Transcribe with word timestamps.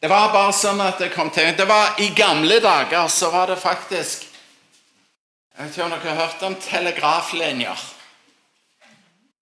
Det 0.00 0.06
var 0.06 0.30
bare 0.30 0.54
sånn 0.54 0.78
at 0.82 1.00
det 1.02 1.10
kom 1.10 1.30
til 1.34 1.56
Det 1.58 1.66
var 1.66 1.98
I 1.98 2.12
gamle 2.14 2.60
dager 2.62 3.08
så 3.10 3.32
var 3.34 3.50
det 3.50 3.58
faktisk 3.58 4.28
Jeg 4.28 5.64
vet 5.64 5.72
ikke 5.74 5.84
om 5.84 5.90
dere 5.90 6.12
har 6.12 6.20
hørt 6.20 6.42
om 6.46 6.54
telegraflinjer. 6.62 7.80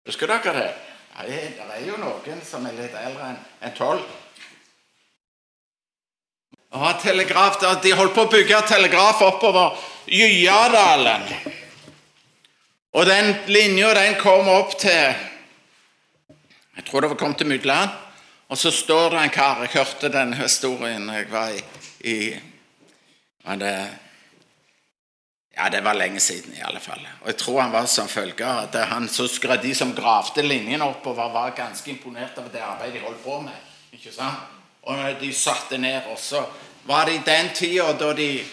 Husker 0.05 0.29
dere 0.29 0.53
det? 0.53 0.67
Ja, 1.15 1.23
det 1.25 1.77
er 1.79 1.87
jo 1.87 1.97
noen 1.97 2.43
som 2.45 2.67
er 2.69 2.75
litt 2.77 2.93
eldre 2.93 3.31
enn 3.65 3.73
tolv. 3.73 4.03
Og 6.73 7.01
telegraf, 7.01 7.57
De 7.81 7.95
holdt 7.97 8.13
på 8.13 8.27
å 8.27 8.29
bygge 8.29 8.61
telegraf 8.69 9.25
oppover 9.25 9.73
Gyadalen. 10.05 11.25
Og 12.93 13.09
den 13.09 13.33
linja 13.49 13.93
den 13.97 14.21
kom 14.21 14.53
opp 14.53 14.77
til 14.77 15.17
Jeg 16.77 16.85
tror 16.85 17.01
det 17.01 17.09
var 17.09 17.17
kommet 17.17 17.41
til 17.41 17.49
Mydland. 17.49 18.02
Og 18.53 18.57
så 18.57 18.69
står 18.71 19.09
det 19.09 19.17
en 19.17 19.31
kar 19.33 19.63
Jeg 19.63 19.71
hørte 19.73 20.09
den 20.13 20.33
historien 20.37 21.07
jeg 21.09 21.25
var 21.31 21.49
i, 21.49 21.61
i 22.05 22.17
var 23.43 23.55
det, 23.57 23.77
Ja, 25.57 25.69
det 25.69 25.81
var 25.81 25.93
lenge 25.97 26.19
siden, 26.19 26.53
i 26.53 26.61
alle 26.61 26.79
fall. 26.79 27.01
Og 27.21 27.27
jeg 27.31 27.37
tror 27.37 27.61
han 27.61 27.71
var 27.73 27.85
som 27.89 28.07
følger 28.07 28.61
at 28.67 28.75
han, 28.89 29.09
så 29.09 29.25
de 29.61 29.73
som 29.75 29.93
gravde 29.93 30.41
linjen 30.41 30.81
oppover, 30.81 31.33
var 31.33 31.55
ganske 31.57 31.91
imponert 31.91 32.37
over 32.37 32.49
det 32.49 32.61
arbeidet 32.61 32.93
de 32.93 33.05
holdt 33.05 33.23
på 33.23 33.39
med. 33.41 33.57
ikke 33.91 34.11
sant? 34.11 34.37
Og 34.83 34.97
de 35.21 35.33
satte 35.33 35.77
ned, 35.77 36.01
også 36.13 36.45
var 36.85 37.05
det 37.05 37.13
i 37.13 37.25
den 37.25 37.49
tida 37.55 37.93
da 37.93 38.13
de, 38.13 38.43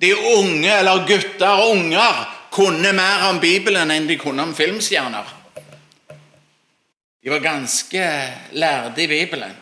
de 0.00 0.14
unge, 0.16 0.78
eller 0.78 1.06
gutter 1.06 1.48
og 1.48 1.70
unger, 1.70 2.24
kunne 2.50 2.92
mer 2.92 3.28
om 3.30 3.40
Bibelen 3.40 3.90
enn 3.90 4.08
de 4.08 4.18
kunne 4.18 4.42
om 4.42 4.54
filmstjerner. 4.54 5.43
De 7.24 7.30
var 7.30 7.38
ganske 7.38 8.32
lærde 8.50 9.02
i 9.02 9.06
Bibelen. 9.06 9.56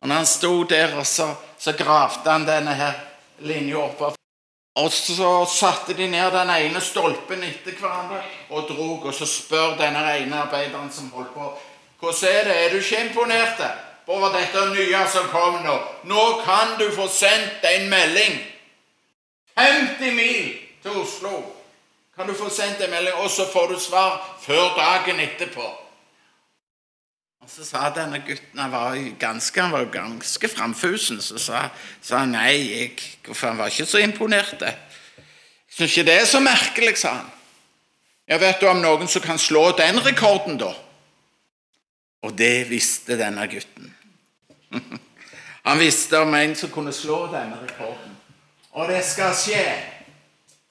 Og 0.00 0.08
når 0.08 0.14
han 0.14 0.26
sto 0.26 0.62
der, 0.62 0.96
og 0.96 1.06
så, 1.06 1.34
så 1.58 1.72
gravde 1.72 2.30
han 2.30 2.46
denne 2.46 2.74
her 2.74 2.92
linja 3.38 3.76
oppover. 3.76 4.16
Og 4.74 4.92
så 4.92 5.46
satte 5.46 5.94
de 5.94 6.08
ned 6.10 6.32
den 6.34 6.50
ene 6.50 6.80
stolpen 6.82 7.44
etter 7.46 7.76
hverandre 7.78 8.18
og 8.50 8.66
drog. 8.68 9.06
Og 9.06 9.14
så 9.14 9.26
spør 9.26 9.76
denne 9.78 10.02
ene 10.16 10.40
arbeideren 10.42 10.90
som 10.92 11.12
holdt 11.14 11.30
på, 11.34 11.52
hvordan 12.00 12.30
er 12.32 12.44
det, 12.44 12.56
er 12.64 12.70
du 12.70 12.76
ikke 12.76 13.04
imponert 13.04 13.62
over 14.06 14.34
dette 14.34 14.66
nye 14.74 15.04
som 15.12 15.30
kom 15.30 15.62
nå? 15.62 15.78
Nå 16.10 16.24
kan 16.42 16.74
du 16.80 16.88
få 16.96 17.06
sendt 17.08 17.62
en 17.70 17.86
melding 17.90 18.34
50 19.54 20.12
mil 20.18 20.52
til 20.82 20.90
Oslo. 20.90 21.38
Kan 22.16 22.26
du 22.26 22.34
få 22.34 22.50
sendt 22.50 22.82
en 22.82 22.90
melding, 22.90 23.14
og 23.14 23.30
så 23.30 23.46
får 23.52 23.66
du 23.72 23.78
svar 23.80 24.18
før 24.42 24.74
dagen 24.74 25.20
etterpå. 25.20 25.83
Og 27.44 27.50
Så 27.50 27.64
sa 27.68 27.90
denne 27.92 28.22
gutten 28.24 28.58
Han 28.58 28.72
var 28.72 28.96
ganske, 29.20 29.60
han 29.60 29.72
var 29.72 29.84
ganske 29.92 30.48
framfusen. 30.48 31.20
Så 31.20 31.38
sa, 31.38 31.68
sa 32.00 32.22
han 32.22 32.32
nei, 32.32 32.54
jeg, 32.70 32.94
for 33.26 33.50
han 33.50 33.58
var 33.60 33.68
ikke 33.68 33.86
så 33.86 34.00
imponert. 34.00 34.62
Jeg 34.64 34.78
syns 35.68 35.90
ikke 35.92 36.06
det 36.08 36.14
er 36.22 36.28
så 36.30 36.40
merkelig, 36.40 36.96
sa 37.02 37.18
han. 37.18 37.28
Jeg 38.28 38.40
vet 38.40 38.62
du 38.62 38.68
om 38.70 38.80
noen 38.80 39.10
som 39.12 39.20
kan 39.20 39.38
slå 39.38 39.66
den 39.76 40.00
rekorden, 40.00 40.56
da? 40.56 40.70
Og 42.24 42.32
det 42.38 42.70
visste 42.70 43.18
denne 43.20 43.44
gutten. 43.52 43.90
Han 45.64 45.78
visste 45.80 46.18
om 46.24 46.32
en 46.36 46.54
som 46.56 46.72
kunne 46.72 46.92
slå 46.92 47.26
denne 47.32 47.56
rekorden. 47.60 48.16
Og 48.72 48.88
det 48.88 49.02
skal 49.04 49.36
skje 49.36 49.64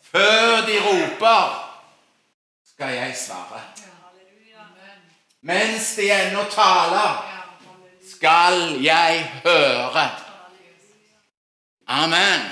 før 0.10 0.66
de 0.66 0.80
roper, 0.82 1.54
skal 2.74 2.94
jeg 2.98 3.14
svare. 3.18 3.62
Mens 5.44 5.96
de 5.96 6.08
ennå 6.08 6.46
taler, 6.52 7.18
skal 8.08 8.78
jeg 8.80 9.24
høre. 9.44 10.04
Amen. 11.88 12.46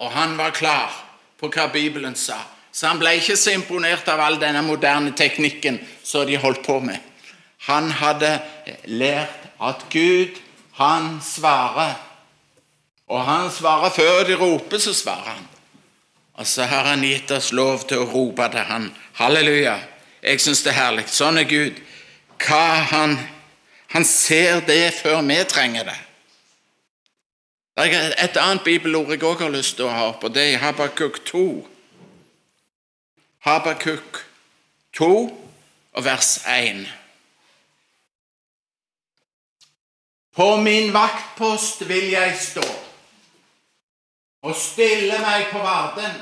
Og 0.00 0.12
han 0.14 0.38
var 0.38 0.54
klar 0.56 0.94
på 1.36 1.50
hva 1.52 1.66
Bibelen 1.72 2.16
sa. 2.16 2.38
Så 2.72 2.88
han 2.88 3.00
ble 3.00 3.18
ikke 3.18 3.36
så 3.36 3.52
imponert 3.52 4.08
av 4.08 4.22
all 4.24 4.38
denne 4.40 4.62
moderne 4.64 5.12
teknikken 5.16 5.80
som 6.06 6.24
de 6.28 6.38
holdt 6.40 6.64
på 6.64 6.78
med. 6.80 7.04
Han 7.68 7.90
hadde 7.90 8.38
lært 8.86 9.48
at 9.60 9.84
Gud, 9.92 10.40
han 10.78 11.18
svarer. 11.20 11.98
Og 13.12 13.24
han 13.28 13.50
svarer 13.52 13.92
før 13.92 14.24
de 14.24 14.40
roper, 14.40 14.80
så 14.80 14.94
svarer 14.96 15.34
han. 15.34 15.46
Og 16.38 16.46
så 16.46 16.64
har 16.70 16.86
han 16.94 17.04
gitt 17.04 17.32
oss 17.34 17.52
lov 17.52 17.84
til 17.90 18.04
å 18.04 18.08
rope 18.08 18.48
til 18.54 18.68
han. 18.72 18.90
Halleluja. 19.18 19.76
Jeg 20.22 20.40
syns 20.40 20.62
det 20.62 20.72
er 20.72 20.80
herlig. 20.80 21.06
Sånn 21.12 21.38
er 21.38 21.46
Gud. 21.48 21.78
Hva 22.42 22.82
han, 22.90 23.16
han 23.94 24.06
ser 24.06 24.60
det 24.66 24.94
før 24.98 25.22
vi 25.26 25.38
trenger 25.50 25.88
det. 25.90 25.98
Det 27.78 27.94
er 27.94 28.14
et 28.18 28.38
annet 28.42 28.64
bibelord 28.66 29.12
jeg 29.14 29.22
òg 29.22 29.44
har 29.44 29.54
lyst 29.54 29.76
til 29.78 29.86
å 29.86 29.94
ha 29.94 30.06
på. 30.18 30.28
det 30.28 30.54
er 30.54 30.62
Habakuk 30.62 31.20
2. 31.26 31.42
Habakuk 33.46 34.18
2 34.98 35.10
og 35.94 36.04
vers 36.04 36.40
1. 36.46 36.88
På 40.34 40.56
min 40.56 40.92
vaktpost 40.94 41.86
vil 41.88 42.10
jeg 42.10 42.34
stå 42.38 42.66
og 44.42 44.56
stille 44.56 45.18
meg 45.22 45.48
på 45.52 45.62
varden. 45.62 46.18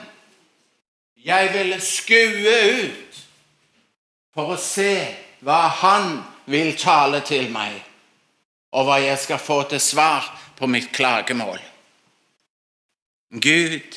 Jeg 1.16 1.52
vil 1.52 1.74
skue 1.80 2.56
ut 2.84 3.25
for 4.36 4.52
å 4.52 4.60
se 4.60 4.92
hva 5.40 5.62
Han 5.80 6.18
vil 6.46 6.76
tale 6.78 7.22
til 7.26 7.48
meg, 7.50 7.80
og 8.76 8.86
hva 8.86 9.00
jeg 9.00 9.18
skal 9.18 9.40
få 9.40 9.62
til 9.70 9.80
svar 9.80 10.28
på 10.58 10.68
mitt 10.70 10.92
klagemål. 10.94 11.58
Gud 13.32 13.96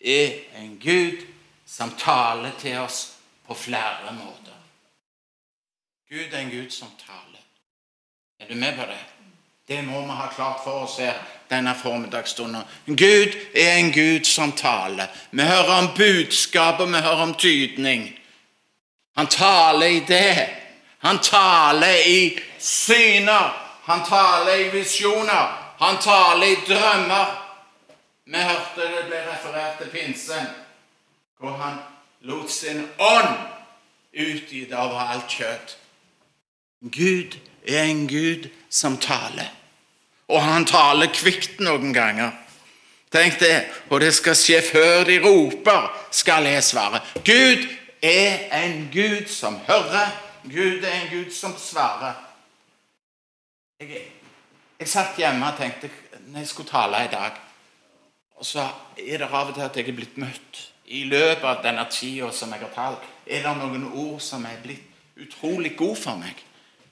er 0.00 0.38
en 0.62 0.78
Gud 0.80 1.26
som 1.66 1.92
taler 1.98 2.54
til 2.60 2.78
oss 2.78 3.00
på 3.46 3.54
flere 3.54 4.14
måter. 4.16 4.54
Gud 6.08 6.32
er 6.32 6.40
en 6.40 6.50
Gud 6.50 6.70
som 6.70 6.88
taler. 7.02 7.42
Er 8.40 8.48
du 8.48 8.54
med 8.54 8.78
på 8.78 8.86
det? 8.86 9.02
Det 9.68 9.84
må 9.84 10.00
vi 10.00 10.14
ha 10.14 10.28
klart 10.30 10.62
for 10.64 10.86
oss 10.86 11.00
her 11.02 11.18
denne 11.50 11.74
formiddagsstunden. 11.74 12.62
Gud 12.86 13.34
er 13.54 13.76
en 13.76 13.92
Gud 13.92 14.24
som 14.24 14.52
taler. 14.52 15.10
Vi 15.30 15.42
hører 15.42 15.72
om 15.80 15.90
budskap, 15.96 16.80
og 16.80 16.88
vi 16.88 17.02
hører 17.02 17.22
om 17.22 17.34
tydning. 17.34 18.08
Han 19.16 19.26
taler 19.26 19.86
i 19.86 20.00
det. 20.00 20.48
Han 20.98 21.18
taler 21.18 22.08
i 22.08 22.40
syner. 22.58 23.52
Han 23.84 24.04
taler 24.04 24.54
i 24.54 24.68
visjoner. 24.68 25.74
Han 25.78 25.98
taler 25.98 26.46
i 26.46 26.56
drømmer. 26.66 27.42
Vi 28.26 28.38
hørte 28.38 28.86
det 28.90 29.04
ble 29.06 29.20
referert 29.22 29.78
til 29.78 29.90
pinsen, 29.92 30.48
hvor 31.38 31.52
han 31.60 31.76
lot 32.26 32.50
sin 32.50 32.80
ånd 32.98 33.36
utgitt 34.12 34.72
over 34.74 34.98
alt 35.12 35.30
kjøtt. 35.30 35.76
Gud 36.80 37.36
er 37.68 37.84
en 37.84 38.08
Gud 38.08 38.48
som 38.70 38.98
taler. 38.98 39.52
Og 40.28 40.42
han 40.42 40.66
taler 40.66 41.12
kvikt 41.14 41.60
noen 41.62 41.94
ganger. 41.94 42.34
Tenk 43.14 43.38
det. 43.40 43.60
Og 43.90 44.00
det 44.02 44.10
skal 44.14 44.34
skje 44.34 44.58
før 44.72 45.04
de 45.06 45.20
roper, 45.22 45.86
skal 46.10 46.48
jeg 46.50 46.64
svare. 46.66 47.00
Gud 47.22 47.62
er 48.02 48.46
en 48.62 48.88
Gud 48.92 49.28
som 49.32 49.58
hører. 49.66 50.12
Gud 50.44 50.84
er 50.84 51.00
en 51.00 51.10
Gud 51.10 51.32
som 51.34 51.56
svarer. 51.58 52.14
Jeg, 53.80 54.02
jeg 54.80 54.88
satt 54.88 55.18
hjemme 55.20 55.48
og 55.50 55.58
tenkte 55.58 55.90
når 56.26 56.42
jeg 56.42 56.48
skulle 56.48 56.70
tale 56.70 57.02
i 57.04 57.10
dag 57.12 57.34
Og 58.40 58.46
så 58.46 58.62
er 58.96 59.20
det 59.20 59.28
av 59.28 59.50
og 59.50 59.54
til 59.54 59.64
at 59.66 59.76
jeg 59.76 59.88
er 59.88 59.96
blitt 59.96 60.16
møtt 60.20 60.60
i 60.86 61.02
løpet 61.08 61.44
av 61.44 61.62
denne 61.64 61.84
tida 61.90 62.30
som 62.32 62.52
jeg 62.52 62.62
har 62.62 62.72
talt. 62.74 63.04
Er 63.26 63.42
det 63.42 63.54
noen 63.58 63.86
ord 63.90 64.20
som 64.22 64.44
er 64.46 64.60
blitt 64.62 64.84
utrolig 65.20 65.74
gode 65.76 65.98
for 65.98 66.20
meg? 66.20 66.38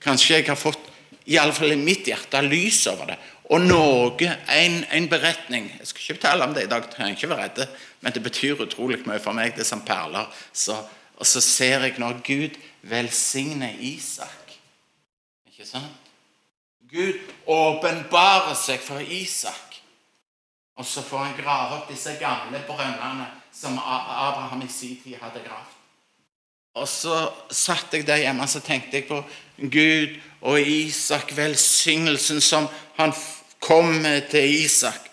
Kanskje 0.01 0.39
jeg 0.39 0.47
har 0.49 0.57
fått, 0.59 0.89
iallfall 1.25 1.73
i 1.73 1.79
mitt 1.79 2.09
hjerte, 2.09 2.41
lys 2.45 2.81
over 2.91 3.13
det. 3.13 3.19
Og 3.53 3.61
noe, 3.61 4.29
en, 4.49 4.79
en, 4.89 5.07
beretning 5.09 5.67
Jeg 5.79 5.87
skal 5.87 6.01
ikke 6.01 6.15
fortelle 6.17 6.47
om 6.47 6.53
det 6.55 6.63
i 6.65 6.69
dag, 6.69 6.87
trenger 6.89 7.13
ikke 7.13 7.29
være 7.29 7.43
redde, 7.43 7.67
men 8.01 8.13
det 8.13 8.23
betyr 8.25 8.63
utrolig 8.65 8.97
mye 9.05 9.21
for 9.21 9.37
meg. 9.37 9.53
Det 9.57 9.65
som 9.67 9.83
perler. 9.85 10.25
Så, 10.53 10.77
og 11.17 11.29
så 11.29 11.41
ser 11.41 11.85
jeg 11.85 11.99
når 12.01 12.23
Gud 12.25 12.57
velsigner 12.81 13.77
Isak. 13.79 14.57
Ikke 15.51 15.67
sant? 15.67 16.01
Gud 16.89 17.21
åpenbarer 17.45 18.57
seg 18.57 18.81
for 18.81 18.99
Isak. 18.99 19.79
Og 20.75 20.85
så 20.85 21.01
får 21.01 21.23
han 21.23 21.37
grave 21.37 21.77
opp 21.79 21.89
disse 21.89 22.17
gamle 22.19 22.59
brønnene 22.67 23.29
som 23.55 23.77
Abraham 23.79 24.65
i 24.65 24.71
sin 24.71 24.97
tid 25.03 25.15
hadde 25.21 25.43
gravd. 25.45 25.71
Og 26.75 26.87
så 26.91 27.29
satt 27.55 27.93
jeg 27.95 28.03
der 28.07 28.19
hjemme 28.25 28.43
og 28.43 28.51
så 28.51 28.59
tenkte 28.59 28.99
jeg 28.99 29.07
på 29.07 29.21
Gud 29.71 30.17
og 30.41 30.59
Isak, 30.59 31.31
velsignelsen 31.37 32.41
som 32.43 32.67
han 32.97 33.13
kom 33.65 34.05
til 34.29 34.63
Isak. 34.65 35.09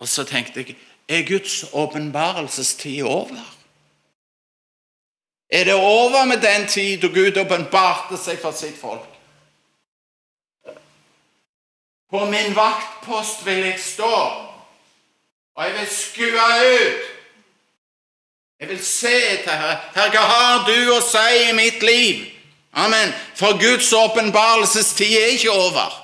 Og 0.00 0.08
så 0.08 0.24
tenkte 0.24 0.62
jeg 0.62 0.76
er 1.10 1.26
Guds 1.26 1.64
åpenbarelsestid 1.72 3.02
over? 3.02 3.56
Er 5.50 5.64
det 5.64 5.74
over 5.74 6.24
med 6.24 6.40
den 6.40 6.68
tid 6.68 7.00
da 7.00 7.06
Gud 7.06 7.36
åpenbarte 7.36 8.16
seg 8.16 8.38
for 8.38 8.54
sitt 8.54 8.78
folk? 8.78 9.08
På 12.10 12.24
min 12.30 12.54
vaktpost 12.56 13.42
vil 13.46 13.64
jeg 13.66 13.80
stå, 13.80 14.14
og 15.54 15.64
jeg 15.64 15.74
vil 15.78 15.88
skue 15.90 16.46
ut. 16.62 17.08
Jeg 18.60 18.68
vil 18.68 18.84
se 18.84 19.14
etter 19.32 19.56
Herre. 19.56 19.76
Herre, 19.94 20.10
hva 20.14 20.24
har 20.30 20.64
du 20.66 20.92
å 20.94 21.00
si 21.02 21.48
i 21.48 21.54
mitt 21.56 21.82
liv? 21.82 22.26
Amen. 22.72 23.14
For 23.34 23.58
Guds 23.58 23.92
åpenbarelsestid 23.92 25.16
er 25.16 25.34
ikke 25.34 25.50
over. 25.50 25.99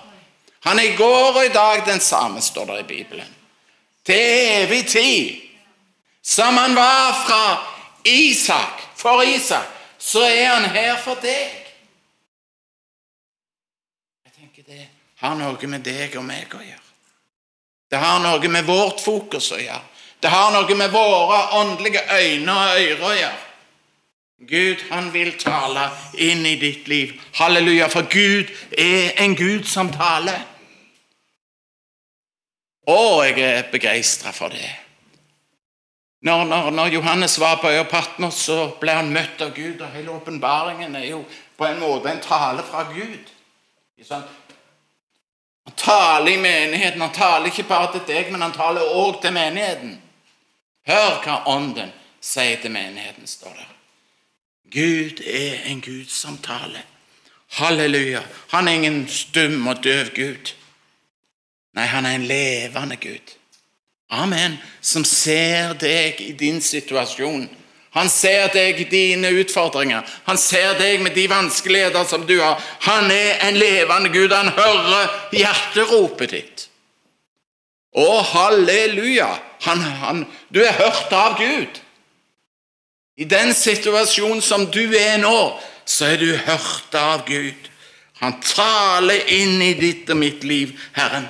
Han 0.66 0.78
er 0.78 0.82
i 0.82 0.96
går 0.98 1.38
og 1.38 1.44
i 1.46 1.54
dag 1.54 1.82
den 1.86 2.00
samme, 2.00 2.42
står 2.42 2.64
det 2.72 2.80
i 2.80 2.88
Bibelen. 2.88 3.34
Til 4.06 4.22
evig 4.62 4.86
tid. 4.86 5.42
Som 6.22 6.56
han 6.56 6.74
var 6.74 7.12
fra 7.26 7.42
Isak, 8.04 8.82
for 8.96 9.22
Isak, 9.22 9.66
så 9.98 10.20
er 10.26 10.48
han 10.48 10.64
her 10.70 10.96
for 10.98 11.14
deg. 11.22 11.54
Jeg 14.26 14.32
tenker 14.34 14.62
det 14.66 14.88
har 15.22 15.36
noe 15.38 15.70
med 15.70 15.84
deg 15.86 16.16
og 16.18 16.26
meg 16.26 16.50
å 16.54 16.60
gjøre. 16.60 16.82
Det 17.90 18.00
har 18.02 18.18
noe 18.20 18.50
med 18.50 18.66
vårt 18.66 19.00
fokus 19.00 19.52
å 19.54 19.60
gjøre. 19.60 19.84
Det 20.20 20.32
har 20.32 20.50
noe 20.50 20.74
med 20.74 20.90
våre 20.90 21.38
åndelige 21.60 22.02
øyne 22.10 22.52
og 22.52 22.80
ører 22.80 23.06
å 23.06 23.14
gjøre. 23.20 23.42
Gud, 24.46 24.82
han 24.90 25.08
vil 25.14 25.32
tale 25.40 25.86
inn 26.20 26.44
i 26.44 26.58
ditt 26.60 26.88
liv. 26.88 27.14
Halleluja, 27.38 27.86
for 27.88 28.04
Gud 28.10 28.50
er 28.76 29.14
en 29.22 29.36
Gud 29.38 29.64
som 29.64 29.88
taler. 29.94 30.42
Å, 32.86 32.98
jeg 33.26 33.40
er 33.42 33.70
begeistra 33.72 34.32
for 34.34 34.54
det. 34.54 34.68
Når, 36.26 36.44
når, 36.44 36.70
når, 36.70 36.92
Johannes 36.94 37.38
var 37.38 37.58
på 37.60 37.70
øya 37.70 37.84
Patmos, 37.84 38.38
så 38.46 38.70
ble 38.80 38.94
han 38.94 39.12
møtt 39.14 39.42
av 39.42 39.52
Gud, 39.54 39.80
og 39.82 39.92
hele 39.94 40.14
åpenbaringen 40.14 40.96
er 40.98 41.10
jo 41.10 41.20
på 41.58 41.66
en 41.66 41.78
måte 41.82 42.10
en 42.10 42.22
tale 42.22 42.64
fra 42.66 42.86
Gud. 42.92 43.32
Han 44.10 44.24
taler 45.76 46.32
i 46.32 46.40
menigheten. 46.40 47.00
Han 47.00 47.14
taler 47.14 47.50
ikke 47.50 47.68
bare 47.68 47.92
til 47.92 48.04
deg, 48.08 48.32
men 48.32 48.42
han 48.42 48.54
taler 48.54 48.90
òg 48.96 49.20
til 49.22 49.34
menigheten. 49.34 49.96
Hør 50.86 51.16
hva 51.24 51.40
Ånden 51.50 51.90
sier 52.22 52.60
til 52.62 52.74
menigheten, 52.74 53.26
står 53.26 53.54
det. 53.54 53.66
Gud 54.70 55.22
er 55.26 55.66
en 55.70 55.80
Gud 55.80 56.10
som 56.10 56.38
taler. 56.42 56.82
Halleluja. 57.58 58.22
Han 58.50 58.68
er 58.68 58.72
ingen 58.72 59.08
stum 59.08 59.66
og 59.66 59.82
døv 59.84 60.10
Gud. 60.14 60.54
Nei, 61.76 61.84
han 61.92 62.06
er 62.08 62.16
en 62.16 62.26
levende 62.28 62.96
Gud. 62.96 63.36
Amen. 64.16 64.56
Som 64.80 65.04
ser 65.04 65.74
deg 65.80 66.20
i 66.24 66.32
din 66.38 66.60
situasjon. 66.64 67.48
Han 67.96 68.10
ser 68.12 68.50
deg 68.52 68.80
i 68.80 68.88
dine 68.88 69.30
utfordringer. 69.40 70.04
Han 70.28 70.38
ser 70.40 70.76
deg 70.80 71.00
med 71.04 71.14
de 71.16 71.26
vanskeligheter 71.32 72.04
som 72.08 72.26
du 72.28 72.36
har. 72.40 72.60
Han 72.88 73.10
er 73.12 73.40
en 73.48 73.56
levende 73.56 74.12
Gud. 74.12 74.32
Han 74.32 74.52
hører 74.56 75.12
hjerteropet 75.32 76.32
ditt. 76.32 76.66
Å, 77.96 78.20
halleluja! 78.34 79.30
Han, 79.64 79.80
han, 79.80 80.26
du 80.52 80.60
er 80.60 80.76
hørt 80.76 81.12
av 81.16 81.38
Gud. 81.40 81.80
I 83.16 83.24
den 83.24 83.54
situasjonen 83.56 84.42
som 84.44 84.66
du 84.68 84.92
er 84.92 85.16
nå, 85.22 85.56
så 85.88 86.12
er 86.12 86.20
du 86.20 86.28
hørt 86.36 87.00
av 87.00 87.24
Gud. 87.28 87.70
Han 88.20 88.36
taler 88.44 89.24
inn 89.32 89.62
i 89.64 89.72
ditt 89.78 90.12
og 90.12 90.20
mitt 90.20 90.44
liv, 90.44 90.76
Herren. 90.96 91.24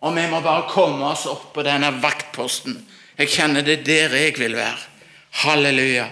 Og 0.00 0.14
vi 0.14 0.26
må 0.30 0.40
bare 0.44 0.68
komme 0.70 1.10
oss 1.10 1.26
opp 1.30 1.50
på 1.54 1.64
denne 1.66 1.90
vaktposten. 2.02 2.76
Jeg 3.18 3.32
kjenner 3.34 3.66
det 3.66 3.80
der 3.86 4.14
jeg 4.14 4.36
vil 4.38 4.54
være. 4.54 4.78
Halleluja. 5.42 6.06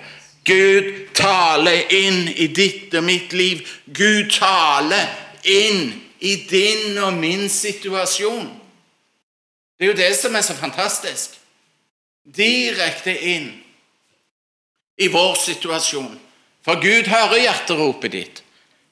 Gud 0.46 0.90
taler 1.14 1.92
inn 1.94 2.26
i 2.34 2.48
ditt 2.54 2.94
og 2.94 3.06
mitt 3.06 3.32
liv. 3.34 3.62
Gud 3.86 4.30
taler 4.34 5.06
inn 5.42 5.90
i 6.18 6.34
din 6.50 6.98
og 7.02 7.14
min 7.18 7.48
situasjon. 7.50 8.46
Det 9.76 9.86
er 9.86 9.92
jo 9.92 9.98
det 9.98 10.12
som 10.18 10.34
er 10.34 10.46
så 10.46 10.54
fantastisk. 10.58 11.36
Direkte 12.26 13.14
inn 13.14 13.50
i 14.98 15.08
vår 15.12 15.34
situasjon. 15.38 16.14
For 16.66 16.80
Gud 16.82 17.10
hører 17.10 17.42
hjerteropet 17.42 18.14
ditt. 18.14 18.42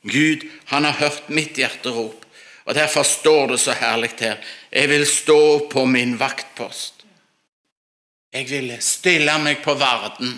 Gud, 0.05 0.45
han 0.71 0.85
har 0.85 0.99
hørt 1.01 1.31
mitt 1.33 1.57
hjerterop. 1.59 2.24
Og 2.65 2.75
Derfor 2.75 3.03
står 3.03 3.47
det 3.47 3.61
så 3.61 3.73
herlig 3.73 4.11
her. 4.19 4.37
Jeg 4.73 4.89
vil 4.89 5.07
stå 5.07 5.69
på 5.69 5.85
min 5.85 6.19
vaktpost. 6.21 7.05
Jeg 8.33 8.51
vil 8.51 8.73
stille 8.81 9.39
meg 9.39 9.61
på 9.63 9.75
varden. 9.79 10.33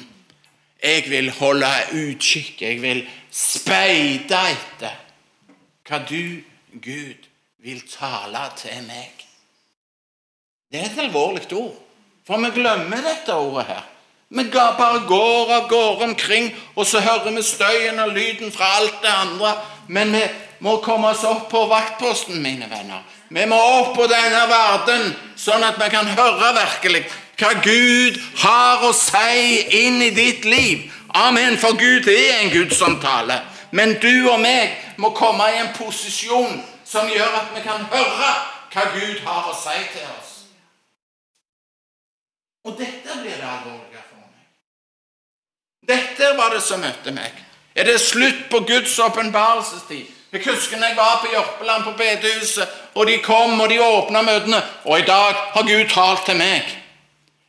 Jeg 0.82 1.06
vil 1.10 1.30
holde 1.30 1.70
utkikk. 1.92 2.62
Jeg 2.62 2.82
vil 2.82 3.06
speide 3.30 4.42
etter 4.52 5.02
hva 5.86 6.00
du, 6.02 6.42
Gud, 6.82 7.28
vil 7.62 7.82
tale 7.88 8.42
til 8.58 8.82
meg. 8.88 9.22
Det 10.72 10.80
er 10.80 10.88
et 10.90 11.04
alvorlig 11.06 11.46
ord, 11.54 11.76
for 12.26 12.42
vi 12.42 12.50
glemmer 12.58 13.04
dette 13.06 13.34
ordet 13.34 13.68
her. 13.70 13.84
Vi 14.28 14.42
bare 14.50 15.04
går 15.06 15.52
av 15.54 15.68
gårde 15.70 16.08
omkring, 16.10 16.50
og 16.74 16.86
så 16.86 17.00
hører 17.00 17.30
vi 17.30 17.42
støyen 17.46 18.02
og 18.02 18.10
lyden 18.10 18.52
fra 18.52 18.72
alt 18.80 18.98
det 19.02 19.12
andre. 19.14 19.52
Men 19.88 20.12
vi 20.12 20.24
må 20.58 20.76
komme 20.84 21.10
oss 21.12 21.24
opp 21.24 21.50
på 21.50 21.66
vaktposten, 21.70 22.42
mine 22.42 22.68
venner. 22.70 23.04
Vi 23.28 23.46
må 23.46 23.56
opp 23.56 23.94
på 23.96 24.06
denne 24.10 24.44
verden, 24.50 25.10
sånn 25.36 25.64
at 25.66 25.78
vi 25.80 25.88
kan 25.92 26.08
høre 26.08 26.52
virkelig 26.56 27.04
hva 27.36 27.52
Gud 27.60 28.16
har 28.40 28.84
å 28.86 28.92
si 28.96 29.60
inn 29.84 30.00
i 30.02 30.12
ditt 30.14 30.46
liv. 30.48 30.86
Amen, 31.16 31.58
for 31.60 31.76
Gud 31.76 32.08
er 32.08 32.40
en 32.40 32.52
Gud 32.52 32.72
som 32.76 33.00
taler. 33.00 33.44
Men 33.76 33.96
du 34.00 34.28
og 34.30 34.40
meg 34.40 34.76
må 34.96 35.12
komme 35.16 35.48
i 35.52 35.58
en 35.60 35.72
posisjon 35.76 36.60
som 36.86 37.10
gjør 37.10 37.40
at 37.42 37.52
vi 37.56 37.64
kan 37.66 37.84
høre 37.92 38.30
hva 38.72 38.84
Gud 38.94 39.20
har 39.26 39.50
å 39.50 39.56
si 39.56 39.76
til 39.92 40.06
oss. 40.16 40.32
Og 42.66 42.78
dette 42.78 43.20
blir 43.20 43.36
det 43.36 43.46
alvorlige 43.46 44.02
for 44.08 44.22
meg. 44.22 44.46
Dette 45.86 46.32
var 46.38 46.54
det 46.54 46.62
som 46.66 46.82
møtte 46.82 47.12
meg. 47.14 47.34
Er 47.76 47.84
det 47.84 48.00
slutt 48.00 48.46
på 48.50 48.64
Guds 48.66 48.96
åpenbarelsestid? 48.98 50.15
Jeg 50.32 50.42
husker 50.44 50.76
når 50.76 50.86
jeg 50.86 50.96
var 50.96 51.20
på 51.20 51.30
Jørpeland, 51.32 51.84
på 51.84 51.92
bedehuset, 51.98 52.68
og 52.94 53.06
de 53.06 53.20
kom 53.22 53.60
og 53.60 53.68
de 53.70 53.78
åpna 53.82 54.22
møtene. 54.22 54.62
Og 54.84 54.98
i 54.98 55.06
dag 55.06 55.38
har 55.54 55.62
Gud 55.62 55.88
talt 55.92 56.26
til 56.26 56.36
meg. 56.36 56.66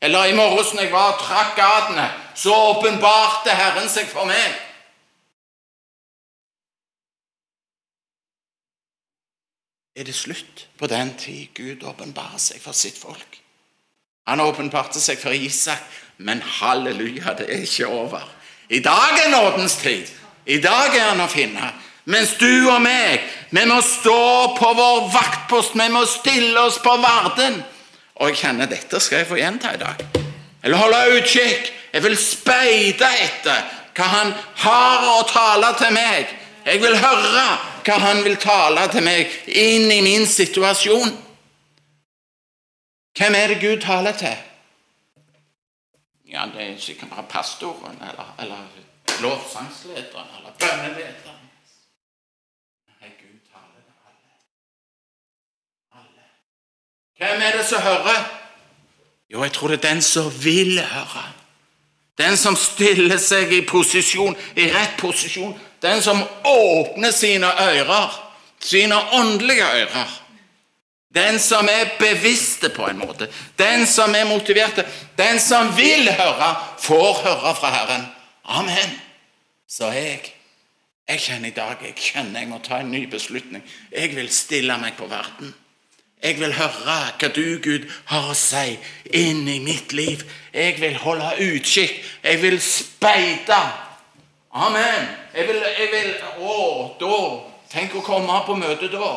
Eller 0.01 0.29
i 0.29 0.35
morges 0.37 0.73
når 0.73 0.85
jeg 0.85 0.93
var 0.93 1.15
og 1.15 1.19
trakk 1.23 1.55
gatene, 1.57 2.05
så 2.37 2.53
åpenbarte 2.53 3.55
Herren 3.57 3.89
seg 3.89 4.09
for 4.11 4.29
meg. 4.29 4.53
Er 9.97 10.05
det 10.05 10.13
slutt 10.15 10.67
på 10.77 10.87
den 10.87 11.15
tid 11.17 11.47
Gud 11.57 11.83
åpenbarer 11.89 12.37
seg 12.37 12.61
for 12.61 12.77
sitt 12.77 12.99
folk? 13.01 13.39
Han 14.29 14.43
åpenbarte 14.43 15.01
seg 15.01 15.17
for 15.17 15.33
Isak, 15.33 15.81
men 16.17 16.41
halleluja, 16.41 17.33
det 17.39 17.47
er 17.49 17.65
ikke 17.65 17.87
over. 17.89 18.27
I 18.69 18.79
dag 18.85 19.17
er 19.23 19.31
nådens 19.33 19.79
tid. 19.81 20.11
I 20.45 20.59
dag 20.61 20.93
er 20.93 21.09
han 21.09 21.23
å 21.23 21.29
finne. 21.31 21.71
Mens 22.07 22.37
du 22.39 22.69
og 22.71 22.79
meg, 22.81 23.23
vi 23.51 23.63
må 23.67 23.81
stå 23.83 24.55
på 24.55 24.69
vår 24.77 25.09
vaktpost, 25.11 25.75
vi 25.75 25.87
må 25.91 26.05
stille 26.07 26.61
oss 26.63 26.79
på 26.83 26.93
varden. 27.03 27.59
Og 28.17 28.31
jeg 28.31 28.39
kjenner 28.41 28.69
dette 28.71 29.01
skal 29.03 29.21
jeg 29.21 29.29
få 29.29 29.39
gjenta 29.41 29.73
i 29.75 29.81
dag. 29.81 30.05
Eller 30.63 30.79
holde 30.79 31.19
utkikk. 31.19 31.73
Jeg 31.93 32.03
vil 32.03 32.17
speide 32.19 33.09
etter 33.25 33.75
hva 33.97 34.07
han 34.11 34.33
har 34.63 35.05
å 35.17 35.21
tale 35.29 35.73
til 35.79 35.93
meg. 35.95 36.33
Jeg 36.67 36.81
vil 36.83 36.97
høre 36.99 37.45
hva 37.87 37.99
han 38.03 38.23
vil 38.25 38.35
tale 38.41 38.87
til 38.91 39.05
meg 39.05 39.31
inn 39.47 39.91
i 39.91 40.01
min 40.03 40.27
situasjon. 40.27 41.13
Hvem 43.17 43.35
er 43.35 43.53
det 43.53 43.61
Gud 43.61 43.81
taler 43.81 44.15
til? 44.17 44.35
Ja, 46.27 46.43
det 46.53 46.63
er 46.63 46.75
sikkert 46.79 47.09
bare 47.09 47.23
pastoren 47.31 47.95
eller, 48.03 48.35
eller 48.39 48.67
lovsangslederen 49.23 50.27
eller 50.37 50.51
bønnelederen. 50.59 51.39
Nei, 52.99 53.09
Gud 53.21 53.39
taler 53.47 53.81
til 53.87 53.95
alle. 54.09 54.35
Alle. 56.01 56.27
Hvem 57.17 57.41
er 57.41 57.57
det 57.57 57.65
som 57.65 57.81
hører? 57.81 58.27
Jo, 59.29 59.43
jeg 59.43 59.51
tror 59.51 59.73
det 59.73 59.79
er 59.79 59.89
den 59.89 60.01
som 60.01 60.29
vil 60.43 60.79
høre. 60.79 61.25
Den 62.17 62.37
som 62.37 62.55
stiller 62.57 63.17
seg 63.21 63.51
i 63.53 63.61
posisjon, 63.67 64.37
i 64.55 64.69
rett 64.73 64.95
posisjon. 64.97 65.53
Den 65.81 66.01
som 66.01 66.23
åpner 66.45 67.11
sine 67.13 67.49
ører, 67.61 68.15
sine 68.59 68.97
åndelige 69.13 69.65
ører 69.83 70.15
den 71.17 71.39
som 71.39 71.69
er 71.71 71.95
bevisste 71.99 72.69
på 72.69 72.85
en 72.89 72.99
måte. 72.99 73.27
Den 73.57 73.85
som 73.87 74.15
er 74.15 74.25
motiverte. 74.25 74.85
Den 75.17 75.39
som 75.39 75.71
vil 75.77 76.09
høre, 76.11 76.49
får 76.79 77.21
høre 77.23 77.53
fra 77.55 77.71
Herren. 77.73 78.07
Amen. 78.45 78.99
Så 79.69 79.91
jeg 79.91 80.33
jeg 81.07 81.21
kjenner 81.23 81.47
i 81.47 81.55
dag 81.55 81.79
jeg 81.81 81.93
kjenner 81.95 82.41
jeg 82.41 82.49
må 82.49 82.57
ta 82.63 82.81
en 82.81 82.91
ny 82.91 83.05
beslutning. 83.07 83.63
Jeg 83.91 84.15
vil 84.15 84.29
stille 84.29 84.75
meg 84.77 84.97
på 84.99 85.07
verden. 85.07 85.53
Jeg 86.23 86.39
vil 86.39 86.53
høre 86.57 86.95
hva 87.19 87.29
du, 87.29 87.59
Gud, 87.61 87.85
har 88.09 88.31
å 88.31 88.35
si 88.37 88.77
inn 89.13 89.45
i 89.47 89.59
mitt 89.61 89.93
liv. 89.93 90.23
Jeg 90.53 90.79
vil 90.81 90.97
holde 90.97 91.35
utkikk. 91.45 91.99
Jeg 92.23 92.41
vil 92.41 92.57
speide. 92.61 93.59
Amen. 94.53 95.11
Jeg 95.35 95.47
vil, 95.47 95.61
jeg 95.61 95.91
vil 95.93 96.15
Å, 96.41 96.55
da 96.99 97.19
Tenk 97.67 97.97
å 97.99 98.01
komme 98.01 98.39
på 98.47 98.55
møte 98.55 98.87
da. 98.87 99.09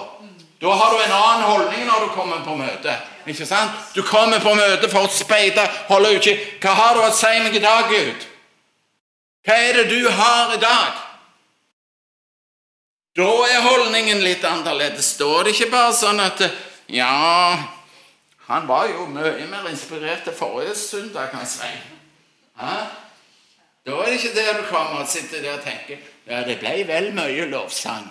Da 0.61 0.73
har 0.77 0.91
du 0.93 0.99
en 1.01 1.13
annen 1.15 1.45
holdning 1.47 1.85
når 1.87 2.03
du 2.03 2.09
kommer 2.13 2.43
på 2.45 2.57
møte. 2.59 2.97
Ikke 3.31 3.47
sant? 3.47 3.77
Du 3.95 4.03
kommer 4.05 4.43
på 4.43 4.53
møte 4.59 4.91
for 4.91 5.07
å 5.07 5.13
speide, 5.13 5.65
holde 5.89 6.17
utkikk. 6.19 6.43
Hva 6.61 6.75
har 6.77 6.99
du 6.99 7.05
å 7.05 7.13
si 7.15 7.31
meg 7.41 7.55
i 7.57 7.63
dag, 7.63 7.87
Gud? 7.89 8.27
Hva 9.47 9.57
er 9.57 9.79
det 9.79 9.87
du 9.93 10.11
har 10.11 10.53
i 10.57 10.59
dag? 10.61 10.99
Da 13.17 13.31
er 13.47 13.65
holdningen 13.65 14.21
litt 14.25 14.45
annerledes. 14.45 15.15
Da 15.19 15.31
er 15.39 15.47
det 15.47 15.55
ikke 15.55 15.71
bare 15.73 15.95
sånn 15.97 16.21
at 16.23 16.43
Ja, 16.91 17.59
han 18.51 18.67
var 18.69 18.89
jo 18.91 19.07
mye 19.07 19.47
mer 19.47 19.69
inspirert 19.71 20.25
til 20.27 20.35
forrige 20.35 20.75
søndag, 20.75 21.31
kan 21.31 21.45
jeg 21.45 21.49
si. 21.49 21.71
Hæ? 22.61 22.77
Da 23.87 23.91
er 23.97 24.11
det 24.11 24.17
ikke 24.19 24.35
det 24.35 24.57
du 24.59 24.65
kommer 24.69 25.01
og 25.01 25.09
sitter 25.09 25.43
der 25.43 25.53
og 25.59 25.63
tenker 25.65 25.97
Ja, 26.27 26.43
det 26.45 26.59
ble 26.61 26.83
vel 26.87 27.13
mye 27.15 27.47
lovsang. 27.51 28.11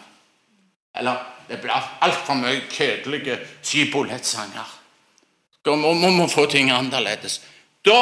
Eller 0.95 1.19
det 1.49 1.59
ble 1.61 1.75
altfor 2.01 2.39
mye 2.39 2.61
kjedelige 2.71 3.37
skibollettsanger. 3.61 4.75
Da 5.65 5.75
må 5.75 5.93
vi 5.93 6.27
få 6.31 6.45
ting 6.45 6.71
annerledes. 6.71 7.41
Da 7.85 7.99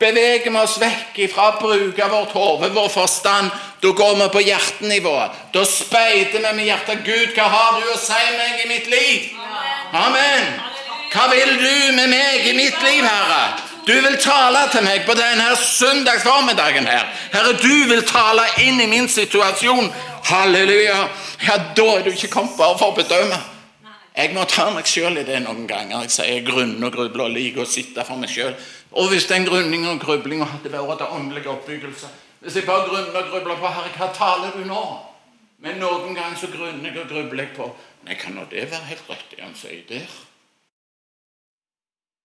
beveger 0.00 0.50
vi 0.50 0.58
oss 0.58 0.78
vekk 0.80 1.20
fra 1.34 1.50
å 1.50 1.58
bruke 1.60 2.08
vårt 2.14 2.34
hode, 2.38 2.70
vår 2.74 2.88
forstand. 2.94 3.50
Da 3.82 3.90
går 3.90 4.16
vi 4.22 4.28
på 4.32 4.46
hjertenivået. 4.46 5.38
Da 5.54 5.64
speider 5.66 6.38
vi 6.38 6.56
med 6.56 6.64
hjertet. 6.70 7.04
Gud, 7.06 7.34
hva 7.36 7.50
har 7.50 7.80
du 7.80 7.90
å 7.90 7.98
si 7.98 8.24
meg 8.38 8.64
i 8.64 8.70
mitt 8.70 8.90
liv? 8.90 9.30
Amen. 9.34 9.71
Hva 9.92 11.26
vil 11.28 11.50
du 11.60 11.92
med 11.92 12.08
meg 12.08 12.46
i 12.48 12.54
mitt 12.56 12.78
liv, 12.80 13.04
Herre? 13.04 13.58
Du 13.84 13.92
vil 13.92 14.14
tale 14.22 14.62
til 14.72 14.84
meg 14.86 15.02
på 15.04 15.12
denne 15.18 15.50
søndagsformiddagen 15.58 16.86
her. 16.88 17.10
Herre, 17.34 17.52
du 17.60 17.90
vil 17.90 18.00
tale 18.08 18.46
inn 18.64 18.80
i 18.80 18.88
min 18.88 19.08
situasjon. 19.10 19.90
Halleluja. 20.30 20.96
Ja, 21.44 21.58
da 21.76 21.86
er 21.98 22.06
du 22.06 22.12
ikke 22.12 22.30
kommet 22.32 22.56
bare 22.56 22.78
for 22.80 22.94
å 22.94 22.96
bedømme. 22.96 23.36
Jeg 24.16 24.32
må 24.32 24.46
ta 24.48 24.70
meg 24.72 24.88
sjøl 24.88 25.20
i 25.20 25.26
det 25.28 25.42
noen 25.44 25.66
ganger. 25.68 26.06
Jeg 26.06 26.16
sier 26.16 26.42
grunn 26.46 26.78
og 26.80 26.96
grubler 26.96 27.26
og 27.26 27.36
liker 27.36 27.66
å 27.66 27.68
sitte 27.68 28.04
for 28.08 28.20
meg 28.22 28.32
sjøl. 28.32 28.56
Og 28.96 29.12
hvis 29.12 29.28
den 29.28 29.44
grunningen 29.44 29.92
og 29.92 30.00
grublinga 30.00 30.48
hadde 30.54 30.72
vært 30.72 31.00
til 31.00 31.14
åndelig 31.16 31.46
oppbyggelse 31.48 32.10
Hvis 32.42 32.58
jeg 32.58 32.66
bare 32.68 32.84
grunner 32.90 33.22
og 33.22 33.30
grubler 33.30 33.60
på 33.60 33.70
Herre, 33.72 33.92
hva 33.96 34.08
taler 34.16 34.56
du 34.56 34.66
nå? 34.68 34.82
Men 35.64 35.78
noen 35.80 36.16
ganger 36.16 36.36
så 36.40 36.48
grunner 36.52 36.90
jeg 36.90 37.04
og 37.04 37.08
grubler 37.12 37.44
jeg 37.44 37.52
på 37.56 37.68
Nei, 38.02 38.16
kan 38.18 38.34
nå 38.34 38.46
det 38.50 38.66
være 38.70 38.88
helt 38.90 39.10
det 39.30 39.42
han 39.42 39.54
sier 39.58 39.82
der? 39.88 40.14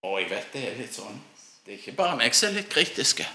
Og 0.08 0.20
jeg 0.22 0.30
vet 0.32 0.54
det 0.54 0.64
er 0.64 0.78
litt 0.80 0.94
sånn 0.96 1.18
Det 1.66 1.74
er 1.74 1.80
ikke 1.82 1.98
bare 1.98 2.18
meg 2.20 2.36
som 2.38 2.50
er 2.50 2.62
litt 2.62 2.72
kritiske. 2.72 3.26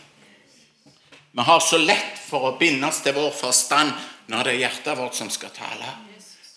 Vi 1.33 1.45
har 1.45 1.61
så 1.65 1.79
lett 1.81 2.19
for 2.21 2.49
å 2.49 2.57
bindes 2.61 3.03
til 3.05 3.15
vår 3.17 3.31
forstand 3.37 3.93
når 4.33 4.49
det 4.49 4.53
er 4.55 4.63
hjertet 4.67 4.99
vårt 4.99 5.17
som 5.17 5.31
skal 5.33 5.53
tale. 5.53 5.91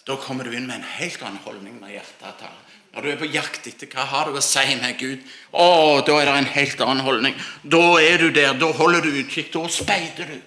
Da 0.07 0.15
kommer 0.21 0.47
du 0.47 0.53
inn 0.55 0.67
med 0.69 0.79
en 0.79 0.89
helt 0.97 1.21
annen 1.23 1.41
holdning 1.43 1.79
når 1.81 1.97
hjertet 1.97 2.39
taler. 2.39 2.75
Når 2.95 3.03
du 3.03 3.09
er 3.11 3.17
på 3.19 3.27
jakt 3.27 3.67
etter 3.67 3.89
hva 3.91 4.05
har 4.07 4.29
du 4.29 4.37
å 4.39 4.43
si 4.43 4.75
med 4.79 4.99
Gud, 4.99 5.23
å, 5.51 5.99
da 6.07 6.19
er 6.21 6.29
det 6.29 6.35
en 6.39 6.53
helt 6.53 6.83
annen 6.85 7.03
holdning. 7.03 7.35
Da 7.63 7.83
er 7.99 8.21
du 8.23 8.29
der, 8.31 8.53
da 8.55 8.69
holder 8.77 9.03
du 9.03 9.17
utkikk, 9.19 9.49
da 9.51 9.65
speider 9.67 10.31
du. 10.31 10.37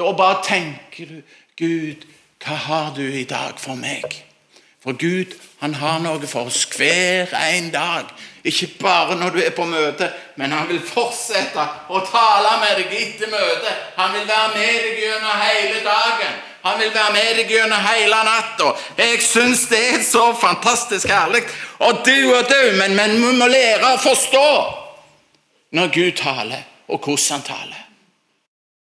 Da 0.00 0.10
bare 0.16 0.42
tenker 0.44 1.14
du 1.14 1.22
Gud, 1.56 2.04
hva 2.44 2.58
har 2.66 2.92
du 2.96 3.04
i 3.06 3.24
dag 3.28 3.56
for 3.62 3.78
meg? 3.80 4.20
For 4.82 4.92
Gud, 4.98 5.34
han 5.60 5.74
har 5.78 6.00
noe 6.02 6.26
for 6.26 6.50
oss 6.50 6.64
hver 6.74 7.30
en 7.38 7.70
dag. 7.70 8.08
Ikke 8.44 8.66
bare 8.80 9.14
når 9.14 9.30
du 9.30 9.42
er 9.42 9.52
på 9.54 9.64
møte, 9.70 10.08
men 10.36 10.50
han 10.50 10.66
vil 10.66 10.80
fortsette 10.82 11.66
å 11.86 12.00
tale 12.08 12.56
med 12.58 12.80
deg 12.80 12.96
etter 12.98 13.30
møtet. 13.30 13.84
Han 13.94 14.16
vil 14.16 14.24
være 14.26 14.48
med 14.56 14.80
deg 14.86 14.98
gjennom 15.04 15.44
hele 15.44 15.84
dagen. 15.84 16.40
Han 16.64 16.80
vil 16.80 16.90
være 16.94 17.12
med 17.14 17.38
deg 17.38 17.52
gjennom 17.54 17.86
hele 17.86 18.18
natta. 18.26 18.72
Jeg 18.98 19.20
syns 19.22 19.68
det 19.70 19.82
er 19.92 20.02
så 20.06 20.24
fantastisk 20.34 21.06
herlig. 21.06 21.44
Og 21.78 22.02
du 22.02 22.16
og 22.34 22.50
du, 22.50 22.58
men, 22.80 22.98
men 22.98 23.14
vi 23.22 23.30
må 23.38 23.46
lære 23.50 23.94
å 23.94 24.02
forstå 24.02 24.50
når 25.78 25.94
Gud 25.94 26.12
taler, 26.18 26.66
og 26.90 26.98
hvordan 26.98 27.38
han 27.38 27.46
taler. 27.46 27.86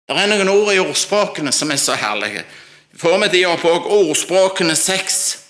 Det 0.07 0.21
er 0.21 0.29
noen 0.29 0.53
ord 0.53 0.69
i 0.71 0.79
ordspråkene 0.79 1.51
som 1.51 1.73
er 1.73 1.81
så 1.81 1.97
herlige. 1.97 2.45
Får 2.97 3.17
vi 3.25 3.33
de 3.33 3.43
opp 3.49 3.65
òg? 3.67 3.89
Ordspråkene 3.97 4.77
seks. 4.77 5.46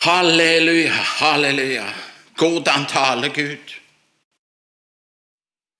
Halleluja, 0.00 0.92
halleluja. 0.92 1.94
Hvordan 2.36 2.86
taler 2.86 3.28
Gud? 3.28 3.74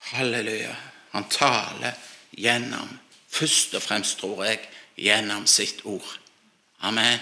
Halleluja. 0.01 0.75
Han 1.11 1.23
taler 1.29 1.91
gjennom, 2.31 2.99
først 3.29 3.73
og 3.75 3.81
fremst, 3.81 4.19
tror 4.19 4.43
jeg, 4.43 4.59
gjennom 4.97 5.47
sitt 5.47 5.81
ord. 5.83 6.19
Amen. 6.81 7.19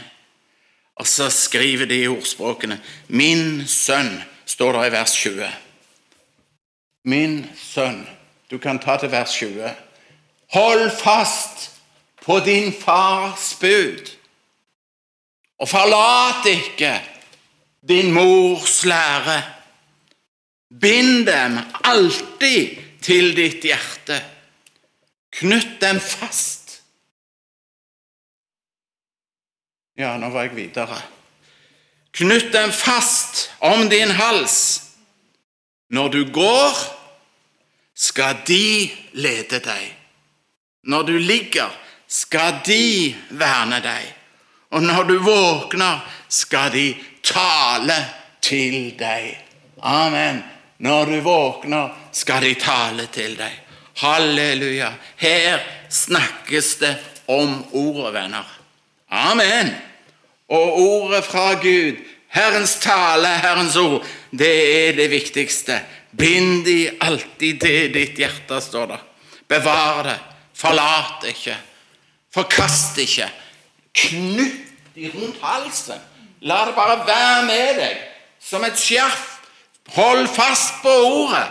Og 0.95 1.07
så 1.07 1.29
skriver 1.29 1.85
de 1.85 2.01
i 2.01 2.07
ordspråkene 2.07 2.81
Min 3.07 3.67
sønn, 3.67 4.23
står 4.45 4.73
det 4.73 4.87
i 4.87 4.91
vers 4.91 5.13
20. 5.13 5.51
Min 7.03 7.45
sønn. 7.61 8.07
Du 8.51 8.57
kan 8.57 8.79
ta 8.79 8.97
til 8.97 9.11
vers 9.11 9.37
20. 9.37 9.69
Hold 10.53 10.91
fast 10.97 11.71
på 12.25 12.39
din 12.39 12.73
fars 12.73 13.57
bud 13.61 14.16
og 15.57 15.69
forlat 15.69 16.45
ikke 16.49 16.93
din 17.87 18.11
mors 18.13 18.83
lære. 18.85 19.37
Bind 20.81 21.25
dem 21.27 21.59
alltid 21.83 22.77
til 23.01 23.31
ditt 23.35 23.63
hjerte. 23.63 24.19
Knytt 25.31 25.77
dem 25.81 25.99
fast. 25.99 26.81
Ja, 29.97 30.17
nå 30.17 30.29
var 30.29 30.45
jeg 30.45 30.55
videre. 30.57 30.99
Knytt 32.17 32.51
dem 32.53 32.71
fast 32.73 33.47
om 33.61 33.87
din 33.89 34.11
hals. 34.11 34.83
Når 35.89 36.07
du 36.13 36.21
går, 36.33 36.75
skal 37.95 38.43
de 38.47 38.89
lede 39.13 39.61
deg. 39.63 39.93
Når 40.83 41.03
du 41.07 41.17
ligger, 41.17 41.71
skal 42.07 42.59
de 42.65 43.15
verne 43.29 43.79
deg. 43.83 44.16
Og 44.71 44.83
når 44.83 45.03
du 45.03 45.17
våkner, 45.23 45.99
skal 46.29 46.71
de 46.73 46.87
tale 47.23 47.97
til 48.43 48.93
deg. 48.99 49.37
Amen. 49.83 50.43
Når 50.83 51.05
du 51.05 51.19
våkner, 51.25 51.93
skal 52.11 52.43
de 52.43 52.53
tale 52.59 53.07
til 53.13 53.37
deg. 53.39 53.53
Halleluja. 53.97 54.91
Her 55.17 55.63
snakkes 55.89 56.75
det 56.81 56.93
om 57.27 57.63
ordet, 57.71 58.13
venner. 58.13 58.45
Amen. 59.09 59.71
Og 60.49 60.79
ordet 60.79 61.23
fra 61.25 61.53
Gud, 61.61 61.97
Herrens 62.29 62.75
tale, 62.83 63.27
Herrens 63.41 63.75
ord, 63.75 64.05
det 64.31 64.53
er 64.87 64.95
det 64.99 65.09
viktigste. 65.11 65.79
Bind 66.17 66.65
de 66.65 66.91
alltid 67.01 67.59
til 67.61 67.91
ditt 67.93 68.19
hjerte, 68.19 68.61
står 68.61 68.93
det. 68.93 68.99
Bevar 69.47 70.03
det. 70.07 70.17
Forlat 70.57 71.27
ikke. 71.31 71.55
Forkast 72.33 72.97
ikke. 73.01 73.27
Knytt 73.97 74.95
de 74.95 75.11
rundt 75.15 75.41
halsen. 75.41 76.01
La 76.41 76.65
det 76.65 76.75
bare 76.77 76.99
være 77.07 77.45
med 77.45 77.79
deg 77.81 78.03
som 78.39 78.65
et 78.65 78.77
skjerf. 78.77 79.23
Hold 79.95 80.27
fast 80.27 80.81
på 80.83 80.91
ordet. 80.91 81.47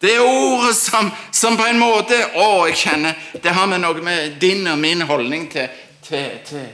Det 0.00 0.20
ordet 0.20 0.76
som, 0.76 1.10
som, 1.32 1.56
på 1.58 1.64
en 1.66 1.80
måte 1.80 2.14
Å, 2.38 2.68
jeg 2.68 2.76
kjenner 2.78 3.16
Det 3.42 3.50
har 3.50 3.66
med 3.66 3.80
noe 3.82 3.98
med 3.98 4.36
din 4.38 4.62
og 4.70 4.76
min 4.78 5.00
holdning 5.02 5.48
til, 5.50 5.66
til, 6.06 6.36
til, 6.46 6.68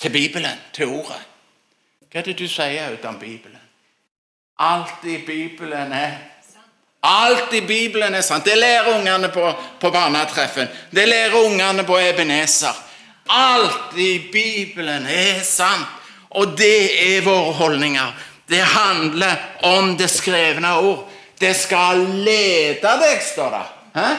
til 0.00 0.12
Bibelen, 0.14 0.62
til 0.72 0.94
ordet. 0.96 1.20
Hva 2.08 2.22
er 2.22 2.30
det 2.30 2.38
du 2.38 2.46
sier 2.48 2.96
uten 2.96 3.18
Bibelen? 3.20 3.60
Alt 4.64 5.04
i 5.04 5.18
Bibelen 5.26 5.92
er 5.92 6.16
Alt 7.04 7.52
i 7.52 7.60
Bibelen 7.60 8.14
er 8.14 8.24
sant. 8.24 8.46
Det 8.48 8.56
lærer 8.56 8.94
ungene 8.96 9.28
på, 9.28 9.52
på 9.80 9.90
barnetreffen. 9.92 10.68
Det 10.90 11.04
lærer 11.08 11.36
ungene 11.36 11.84
på 11.84 11.98
Ebenezer. 12.00 12.72
Alt 13.28 13.96
i 13.96 14.18
Bibelen 14.32 15.06
er 15.06 15.40
sant, 15.44 15.88
og 16.30 16.58
det 16.58 17.16
er 17.16 17.24
våre 17.24 17.52
holdninger. 17.52 18.12
Det 18.48 18.60
handler 18.60 19.36
om 19.62 19.96
det 19.96 20.10
skrevne 20.10 20.74
ord. 20.78 21.08
Det 21.40 21.54
skal 21.56 22.04
lede 22.26 22.94
deg, 23.00 23.22
står 23.22 23.50
det. 23.50 23.64
Hæ? 23.94 24.10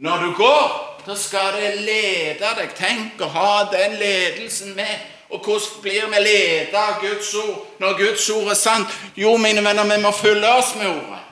Når 0.00 0.22
du 0.22 0.32
går, 0.34 0.70
da 1.06 1.14
skal 1.14 1.52
det 1.60 1.74
lede 1.84 2.54
deg. 2.56 2.72
Tenk 2.78 3.20
å 3.20 3.28
ha 3.34 3.50
den 3.72 3.98
ledelsen 4.00 4.72
med. 4.76 5.10
Og 5.34 5.40
hvordan 5.44 5.82
blir 5.82 6.08
vi 6.12 6.22
ledet 6.22 6.74
av 6.78 7.00
Guds 7.02 7.34
ord 7.34 7.80
når 7.82 7.96
Guds 7.98 8.26
ord 8.30 8.50
er 8.52 8.58
sant? 8.58 8.98
Jo, 9.16 9.36
mine 9.36 9.64
venner, 9.64 9.86
vi 9.88 10.00
må 10.02 10.12
fylle 10.14 10.50
oss 10.56 10.74
med 10.78 10.88
ordet. 10.88 11.22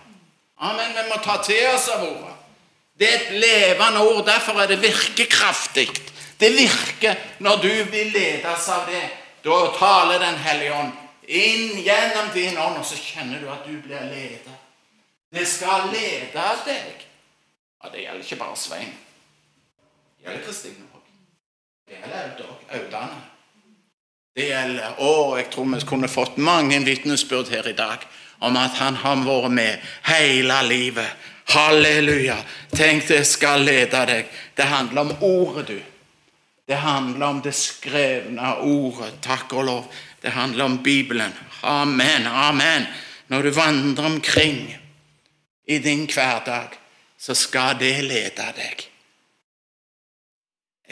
Amen, 0.62 0.94
Vi 0.94 1.09
må 1.09 1.18
ta 1.25 1.40
til 1.42 1.66
oss 1.75 1.88
av 1.90 2.04
ordet. 2.06 2.35
Det 2.99 3.09
er 3.09 3.14
et 3.18 3.30
levende 3.42 4.02
ord. 4.06 4.25
Derfor 4.26 4.61
er 4.62 4.66
det 4.71 4.82
virkekraftig. 4.82 5.88
Det 6.42 6.50
virker 6.56 7.20
når 7.38 7.61
du 7.62 7.70
vil 7.92 8.11
ledes 8.11 8.68
av 8.68 8.88
det. 8.90 9.04
Da 9.44 9.58
taler 9.78 10.18
Den 10.18 10.38
hellige 10.42 10.75
ånd 10.75 10.92
inn 11.28 11.78
gjennom 11.84 12.32
din 12.34 12.58
ånd, 12.58 12.78
og 12.78 12.87
så 12.87 12.99
kjenner 12.99 13.40
du 13.40 13.50
at 13.50 13.62
du 13.66 13.76
blir 13.82 14.08
ledet. 14.11 14.56
Det 15.32 15.46
skal 15.49 15.88
lede 15.92 16.32
deg. 16.66 17.04
Ja, 17.82 17.88
Det 17.92 18.02
gjelder 18.02 18.25
ikke 18.25 18.37
bare 18.37 18.56
Svein. 18.56 18.90
Det 20.18 20.26
gjelder 20.26 20.44
Kristine 20.46 20.88
òg. 20.94 21.04
Det 21.88 22.00
gjelder 22.00 22.50
Audane. 22.78 23.22
Det 24.37 24.49
gjelder 24.49 24.99
Å, 24.99 25.37
jeg 25.37 25.49
tror 25.50 25.70
vi 25.75 25.80
kunne 25.87 26.08
fått 26.08 26.37
mange 26.37 26.78
vitnesbyrd 26.84 27.50
her 27.50 27.68
i 27.68 27.76
dag 27.76 28.06
om 28.40 28.56
at 28.56 28.76
han 28.82 28.96
har 28.96 29.22
vært 29.22 29.50
med 29.50 29.88
hele 30.08 30.58
livet. 30.66 31.30
Halleluja. 31.54 32.37
Tenk, 32.75 33.06
det 33.08 33.26
skal 33.26 33.62
lede 33.66 34.06
deg. 34.06 34.28
Det 34.56 34.64
handler 34.64 35.00
om 35.00 35.16
ordet, 35.20 35.68
du. 35.68 35.91
Det 36.66 36.78
handler 36.78 37.26
om 37.26 37.40
det 37.42 37.54
skrevne 37.57 38.54
ordet. 38.62 39.16
Takk 39.25 39.52
og 39.52 39.64
lov. 39.66 39.88
Det 40.23 40.31
handler 40.31 40.64
om 40.64 40.78
Bibelen. 40.83 41.33
Amen, 41.62 42.26
amen. 42.26 42.87
Når 43.26 43.42
du 43.42 43.50
vandrer 43.50 44.07
omkring 44.07 44.76
i 45.66 45.78
din 45.78 46.07
hverdag, 46.07 46.78
så 47.19 47.35
skal 47.35 47.78
det 47.78 47.97
lede 48.04 48.47
deg. 48.57 48.91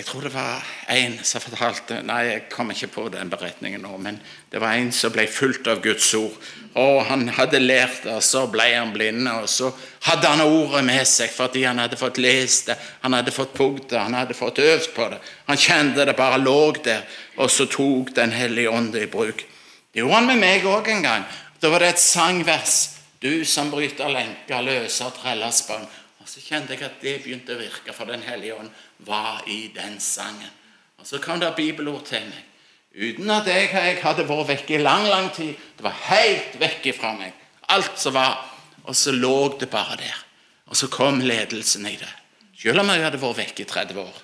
Jeg 0.01 0.07
tror 0.09 0.23
det 0.25 0.31
var 0.33 0.63
en 0.89 1.19
som 1.29 1.43
fortalte 1.45 1.99
Nei, 2.09 2.21
jeg 2.25 2.45
kom 2.49 2.71
ikke 2.73 2.87
på 2.89 3.03
den 3.13 3.29
beretningen 3.29 3.83
nå, 3.85 3.99
men 4.01 4.17
det 4.49 4.63
var 4.63 4.73
en 4.73 4.89
som 4.97 5.13
ble 5.13 5.27
fulgt 5.29 5.69
av 5.69 5.83
Guds 5.85 6.07
ord. 6.17 6.39
Og 6.81 7.03
Han 7.11 7.27
hadde 7.37 7.61
lært 7.61 8.07
det, 8.07 8.15
og 8.15 8.25
så 8.25 8.47
ble 8.49 8.65
han 8.71 8.95
blind, 8.95 9.29
og 9.29 9.45
så 9.53 9.69
hadde 10.07 10.31
han 10.31 10.41
ordet 10.41 10.81
med 10.89 11.05
seg 11.05 11.29
fordi 11.35 11.67
han 11.69 11.83
hadde 11.85 12.01
fått 12.01 12.17
lest 12.17 12.71
det, 12.71 12.79
han 13.03 13.19
hadde 13.19 13.35
fått 13.37 13.53
pugd 13.53 13.91
det, 13.91 14.01
han 14.01 14.17
hadde 14.17 14.39
fått 14.39 14.63
øvd 14.65 14.89
på 14.97 15.11
det. 15.13 15.21
Han 15.53 15.61
kjente 15.67 16.09
det 16.09 16.17
bare 16.17 16.41
lå 16.41 16.59
der, 16.81 17.05
og 17.37 17.53
så 17.53 17.69
tok 17.69 18.15
Den 18.17 18.33
hellige 18.33 18.73
ånd 18.73 18.97
i 18.97 19.05
bruk. 19.05 19.45
Det 19.93 20.01
gjorde 20.01 20.17
han 20.17 20.33
med 20.33 20.41
meg 20.41 20.65
òg 20.65 20.89
en 20.95 21.05
gang. 21.05 21.29
Da 21.61 21.69
var 21.69 21.85
det 21.85 21.93
et 21.93 22.01
sangvers. 22.01 22.79
Du 23.21 23.45
som 23.45 23.69
bryter 23.69 24.09
lenker, 24.09 24.65
løser 24.65 25.13
trellesbånd. 25.21 25.85
Så 26.31 26.43
kjente 26.45 26.77
jeg 26.77 26.85
at 26.87 27.01
det 27.03 27.17
begynte 27.25 27.57
å 27.57 27.59
virke, 27.59 27.95
for 27.97 28.07
Den 28.07 28.23
hellige 28.23 28.55
ånd 28.55 28.71
var 29.07 29.43
i 29.51 29.73
den 29.75 29.99
sangen. 30.01 30.53
Og 31.01 31.07
Så 31.07 31.19
kom 31.19 31.41
det 31.41 31.51
bibelord 31.57 32.05
til 32.07 32.23
meg. 32.29 32.47
Uten 32.91 33.31
at 33.31 33.47
jeg, 33.47 33.71
jeg 33.71 33.99
hadde 34.03 34.27
vært 34.29 34.49
vekke 34.49 34.75
i 34.77 34.83
lang, 34.83 35.07
lang 35.07 35.31
tid. 35.35 35.55
Det 35.77 35.85
var 35.87 35.97
helt 36.11 36.59
vekk 36.61 36.91
fra 36.99 37.13
meg. 37.19 37.35
Alt 37.71 37.99
som 37.99 38.15
var. 38.15 38.39
Og 38.85 38.97
så 38.97 39.13
lå 39.15 39.57
det 39.61 39.71
bare 39.71 39.97
der. 40.01 40.19
Og 40.67 40.77
så 40.79 40.89
kom 40.91 41.21
ledelsen 41.23 41.87
i 41.87 41.97
det. 41.99 42.11
Selv 42.59 42.83
om 42.83 42.91
jeg 42.93 43.05
hadde 43.05 43.21
vært 43.23 43.39
vekke 43.39 43.65
i 43.65 43.71
30 43.71 44.03
år. 44.03 44.19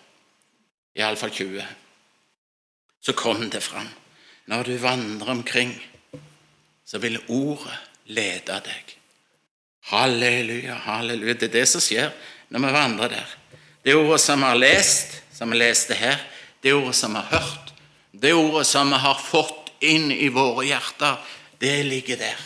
Iallfall 0.98 1.30
20. 1.30 1.62
Så 3.02 3.14
kom 3.14 3.48
det 3.50 3.62
fram. 3.62 3.88
Når 4.46 4.62
du 4.62 4.76
vandrer 4.82 5.30
omkring, 5.30 5.74
så 6.86 6.98
vil 7.02 7.18
ordet 7.28 7.78
lede 8.06 8.60
deg. 8.66 8.96
Halleluja, 9.86 10.74
halleluja. 10.74 11.34
Det 11.34 11.48
er 11.50 11.60
det 11.60 11.66
som 11.70 11.82
skjer 11.82 12.10
når 12.50 12.64
vi 12.64 12.72
vandrer 12.74 13.12
der. 13.12 13.34
Det 13.86 13.94
ordet 13.94 14.18
som 14.20 14.40
vi 14.42 14.48
har 14.48 14.58
lest, 14.58 15.20
som 15.32 15.52
vi 15.52 15.58
leste 15.60 15.94
her, 15.94 16.18
det 16.60 16.72
ordet 16.74 16.96
som 16.98 17.14
vi 17.14 17.22
har 17.22 17.38
hørt, 17.38 17.72
det 18.10 18.32
ordet 18.34 18.66
som 18.66 18.90
vi 18.90 18.98
har 18.98 19.20
fått 19.20 19.70
inn 19.86 20.10
i 20.10 20.26
våre 20.34 20.64
hjerter, 20.66 21.20
det 21.62 21.76
ligger 21.86 22.18
der. 22.18 22.40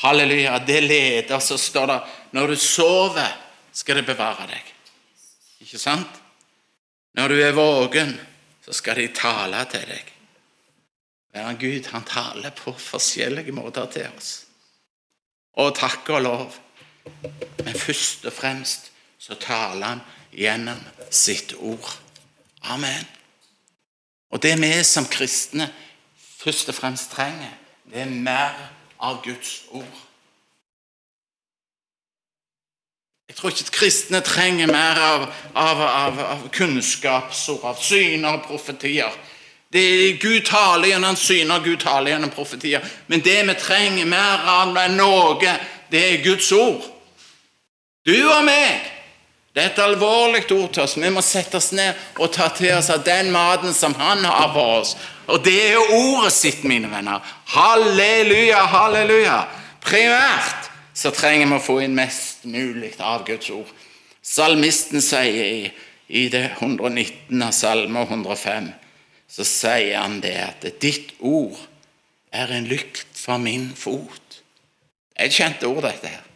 Halleluja. 0.00 0.58
Det 0.64 0.80
leder, 0.80 1.38
så 1.38 1.58
står 1.58 1.86
det 1.86 1.98
når 2.30 2.54
du 2.54 2.56
sover, 2.56 3.36
skal 3.72 4.00
det 4.00 4.06
bevare 4.08 4.46
deg. 4.48 4.70
Ikke 5.66 5.78
sant? 5.78 6.22
Når 7.18 7.28
du 7.34 7.42
er 7.42 7.52
våken, 7.52 8.14
så 8.64 8.72
skal 8.72 8.96
de 8.96 9.10
tale 9.12 9.60
til 9.70 9.84
deg. 9.90 10.14
Ja, 11.36 11.50
Gud 11.52 11.90
han 11.92 12.06
taler 12.08 12.54
på 12.56 12.72
forskjellige 12.72 13.52
måter 13.52 13.90
til 13.92 14.08
oss. 14.08 14.30
Og 15.58 15.74
takk 15.76 16.08
og 16.16 16.24
lov. 16.24 16.58
Men 17.64 17.74
først 17.74 18.26
og 18.26 18.32
fremst 18.32 18.90
så 19.18 19.34
taler 19.34 19.86
han 19.86 20.00
gjennom 20.32 20.80
sitt 21.10 21.54
ord. 21.58 21.98
Amen. 22.62 23.06
Og 24.30 24.42
det 24.42 24.54
vi 24.60 24.72
som 24.84 25.06
kristne 25.06 25.70
først 26.38 26.68
og 26.68 26.74
fremst 26.74 27.10
trenger, 27.10 27.54
det 27.90 28.00
er 28.00 28.12
mer 28.12 28.54
av 29.00 29.22
Guds 29.24 29.62
ord. 29.70 30.04
Jeg 33.28 33.36
tror 33.36 33.50
ikke 33.50 33.64
at 33.66 33.72
kristne 33.72 34.20
trenger 34.20 34.66
mer 34.66 35.00
av, 35.04 35.24
av, 35.54 35.80
av, 35.80 36.20
av 36.24 36.46
kunnskapsord, 36.52 37.64
av 37.64 37.82
syner 37.82 38.38
og 38.38 38.46
profetier. 38.48 39.12
Det 39.72 39.82
er 39.84 40.20
Gud 40.20 40.46
taler 40.48 40.88
gjennom 40.88 41.16
syner, 41.16 41.60
Gud 41.64 41.76
taler 41.82 42.14
gjennom 42.14 42.32
profetier. 42.32 42.84
Men 43.06 43.20
det 43.24 43.42
vi 43.46 43.56
trenger 43.60 44.08
mer 44.08 44.46
av 44.48 44.72
enn 44.80 44.96
noe, 44.96 45.56
det 45.92 46.04
er 46.06 46.24
Guds 46.24 46.48
ord. 46.56 46.86
Du 48.08 48.16
og 48.16 48.40
meg. 48.46 48.86
Det 49.52 49.64
er 49.64 49.70
et 49.72 49.80
alvorlig 49.82 50.44
ord 50.54 50.70
til 50.72 50.84
oss. 50.84 50.94
Vi 50.96 51.08
må 51.12 51.20
sette 51.24 51.58
oss 51.58 51.72
ned 51.76 51.96
og 52.22 52.30
ta 52.32 52.46
til 52.56 52.70
oss 52.76 52.88
av 52.94 53.02
den 53.04 53.32
maten 53.34 53.74
som 53.76 53.96
Han 53.98 54.24
har 54.24 54.52
for 54.54 54.78
oss. 54.78 54.94
Og 55.28 55.42
det 55.44 55.56
er 55.72 55.92
ordet 55.92 56.32
sitt, 56.32 56.62
mine 56.64 56.88
venner. 56.88 57.20
Halleluja, 57.52 58.62
halleluja. 58.72 59.38
Primært 59.84 60.70
så 60.96 61.12
trenger 61.14 61.50
vi 61.50 61.58
å 61.58 61.64
få 61.64 61.80
inn 61.84 61.96
mest 61.98 62.46
mulig 62.48 62.94
av 62.96 63.26
Guds 63.28 63.50
ord. 63.52 63.68
Salmisten 64.24 65.04
sier 65.04 65.42
i, 65.44 65.68
i 66.08 66.24
det 66.32 66.44
119. 66.58 67.42
av 67.44 67.52
Salme 67.56 68.06
105, 68.06 68.70
så 69.28 69.46
sier 69.46 69.98
han 70.00 70.18
det 70.24 70.36
at 70.46 70.64
ditt 70.80 71.12
ord 71.18 71.58
er 72.32 72.56
en 72.56 72.68
lykt 72.68 73.12
for 73.16 73.40
min 73.42 73.70
fot. 73.76 74.40
Det 75.12 75.26
er 75.26 75.28
et 75.28 75.38
kjent 75.42 75.68
ord, 75.68 75.84
dette 75.84 76.14
her. 76.14 76.27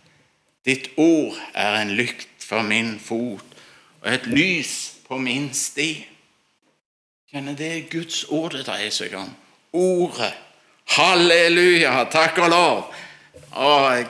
Ditt 0.67 0.91
ord 0.97 1.39
er 1.55 1.81
en 1.81 1.95
lykt 1.99 2.45
for 2.45 2.63
min 2.63 2.95
fot 3.03 3.57
og 4.03 4.09
et 4.11 4.27
lys 4.27 4.75
på 5.09 5.19
min 5.19 5.51
sti. 5.55 5.91
Kjenner 7.33 7.57
det 7.59 7.71
er 7.73 7.91
Guds 7.91 8.25
ord 8.29 8.53
det 8.55 8.67
dreier 8.67 8.93
seg 8.95 9.15
om. 9.19 9.31
Ordet. 9.73 10.33
Halleluja, 10.93 11.95
takk 12.13 12.39
og 12.45 12.51
lov. 12.53 12.81
Og 13.53 13.85
jeg 13.97 14.09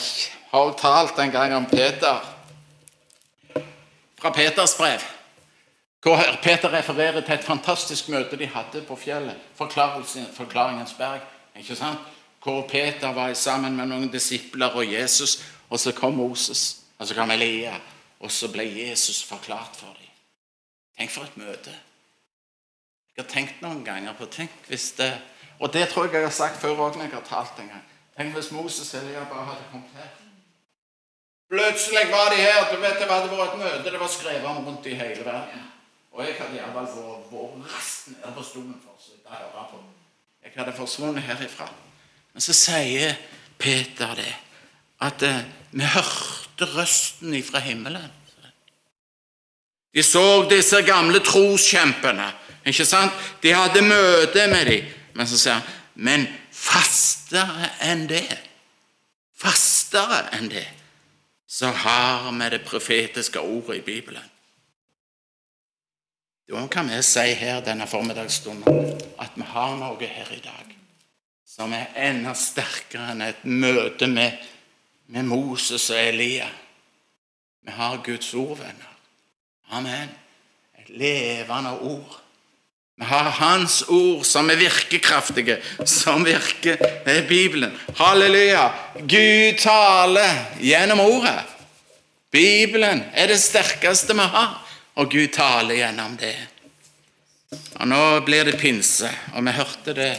har 0.50 0.72
talt 0.80 1.20
en 1.22 1.34
gang 1.34 1.54
om 1.56 1.66
Peter 1.70 2.20
fra 4.20 4.30
Peters 4.30 4.74
brev. 4.78 5.04
Hvor 6.02 6.18
Peter 6.42 6.72
refererer 6.72 7.20
til 7.20 7.34
et 7.34 7.44
fantastisk 7.44 8.08
møte 8.08 8.36
de 8.36 8.48
hadde 8.50 8.82
på 8.88 8.96
fjellet. 8.96 9.38
Forklaringens 9.56 10.94
berg. 10.98 11.20
ikke 11.56 11.76
sant? 11.76 11.98
Hvor 12.42 12.66
Peter 12.68 13.12
var 13.14 13.34
sammen 13.34 13.76
med 13.76 13.86
noen 13.86 14.10
disipler 14.10 14.74
og 14.74 14.92
Jesus 14.92 15.38
og 15.72 15.80
så 15.80 15.92
kom 15.96 16.12
Moses, 16.20 16.82
og 16.98 17.06
så 17.08 17.14
kom 17.16 17.30
Elia, 17.32 17.72
og 18.20 18.30
så 18.30 18.50
ble 18.52 18.66
Jesus 18.68 19.22
forklart 19.24 19.76
for 19.76 19.96
dem. 19.96 20.10
Tenk 20.98 21.10
for 21.10 21.24
et 21.24 21.38
møte. 21.40 21.72
Jeg 23.16 23.24
har 23.24 23.30
tenkt 23.30 23.62
noen 23.64 23.80
ganger 23.84 24.12
på 24.18 24.28
tenk 24.28 24.52
hvis 24.68 24.92
det, 24.98 25.14
Og 25.62 25.72
det 25.72 25.88
tror 25.88 26.04
jeg 26.04 26.14
jeg 26.14 26.24
har 26.26 26.34
sagt 26.34 26.60
før 26.60 26.80
òg 26.82 26.96
når 26.96 27.04
jeg 27.06 27.14
har 27.14 27.24
talt 27.24 27.58
en 27.62 27.68
gang. 27.70 27.84
Tenk 28.16 28.34
hvis 28.34 28.50
Moses 28.50 28.94
og 28.94 29.00
Elia 29.00 29.24
bare 29.30 29.44
hadde 29.46 29.68
kommet 29.70 29.96
her. 29.96 30.12
Plutselig 31.48 32.04
var 32.10 32.30
de 32.34 32.40
her. 32.42 32.74
du 32.74 32.80
vet 32.80 32.98
Det 32.98 33.08
hadde 33.10 33.30
vært 33.30 33.52
et 33.52 33.58
møte. 33.58 33.90
Det 33.90 34.00
var 34.00 34.08
skrevet 34.08 34.44
om 34.44 34.66
rundt 34.66 34.86
i 34.86 34.94
hele 34.94 35.24
verden. 35.24 35.66
Og 36.12 36.24
jeg 36.26 36.34
hadde 36.40 36.56
iallfall 36.56 36.86
vært 37.32 37.68
raskt 37.72 38.08
nede 38.12 38.32
på 38.36 38.42
stolen 38.42 38.78
for 38.84 38.92
å 38.92 39.36
høre 39.36 39.66
på. 39.70 39.82
Jeg 40.44 40.52
hadde 40.56 40.76
forsvunnet 40.76 41.22
herifra. 41.22 41.68
Men 42.32 42.44
så 42.44 42.56
sier 42.56 43.14
Peter 43.58 44.16
det 44.18 44.32
at 45.02 45.22
eh, 45.26 45.44
vi 45.72 45.84
hørte 45.84 46.68
røsten 46.76 47.34
ifra 47.34 47.62
himmelen. 47.64 48.10
De 49.92 50.02
så 50.02 50.46
disse 50.48 50.80
gamle 50.86 51.20
troskjempene. 51.20 52.30
ikke 52.64 52.86
sant? 52.88 53.12
De 53.42 53.52
hadde 53.52 53.82
møte 53.82 54.46
med 54.48 54.66
dem. 54.70 54.92
Men 55.12 55.28
så 55.28 55.36
sier 55.36 55.58
han 55.60 55.80
men 55.94 56.24
fastere 56.52 57.68
enn 57.84 58.06
det, 58.08 58.24
fastere 59.36 60.22
enn 60.38 60.48
det, 60.48 60.64
så 61.44 61.68
har 61.68 62.30
vi 62.32 62.48
det 62.54 62.62
profetiske 62.64 63.40
ordet 63.40 63.82
i 63.82 63.84
Bibelen. 63.84 64.24
Da 66.48 66.66
kan 66.68 66.88
vi 66.88 67.02
si 67.04 67.32
her 67.36 67.60
denne 67.64 67.86
formiddagsstunden 67.86 68.96
at 69.20 69.36
vi 69.36 69.44
har 69.52 69.76
noe 69.76 70.08
her 70.08 70.32
i 70.32 70.40
dag 70.44 70.72
som 71.52 71.72
er 71.76 71.92
enda 72.08 72.32
sterkere 72.36 73.12
enn 73.12 73.24
et 73.24 73.44
møte 73.44 74.08
med 74.08 74.40
med 75.12 75.28
Moses 75.28 75.90
og 75.90 76.00
Elia. 76.00 76.48
Vi 77.62 77.72
har 77.76 78.00
Guds 78.04 78.34
ord, 78.34 78.56
venner. 78.58 78.92
Amen. 79.70 80.08
Et 80.80 80.88
levende 80.88 81.78
ord. 81.78 82.18
Vi 82.96 83.04
har 83.04 83.30
Hans 83.30 83.82
ord 83.88 84.24
som 84.24 84.50
er 84.50 84.60
virkekraftige, 84.60 85.58
som 85.84 86.24
virker 86.24 86.80
med 87.06 87.28
Bibelen. 87.28 87.76
Halleluja! 87.96 88.68
Gud 88.98 89.60
taler 89.60 90.56
gjennom 90.60 91.00
ordet. 91.00 91.40
Bibelen 92.32 93.04
er 93.12 93.28
det 93.28 93.40
sterkeste 93.40 94.16
vi 94.16 94.28
har, 94.32 94.58
og 94.96 95.10
Gud 95.12 95.28
taler 95.36 95.76
gjennom 95.76 96.16
det. 96.16 96.36
Og 97.80 97.88
Nå 97.88 98.04
blir 98.24 98.48
det 98.48 98.60
pinse, 98.60 99.10
og 99.36 99.44
vi 99.44 99.58
hørte 99.60 99.96
det 99.96 100.12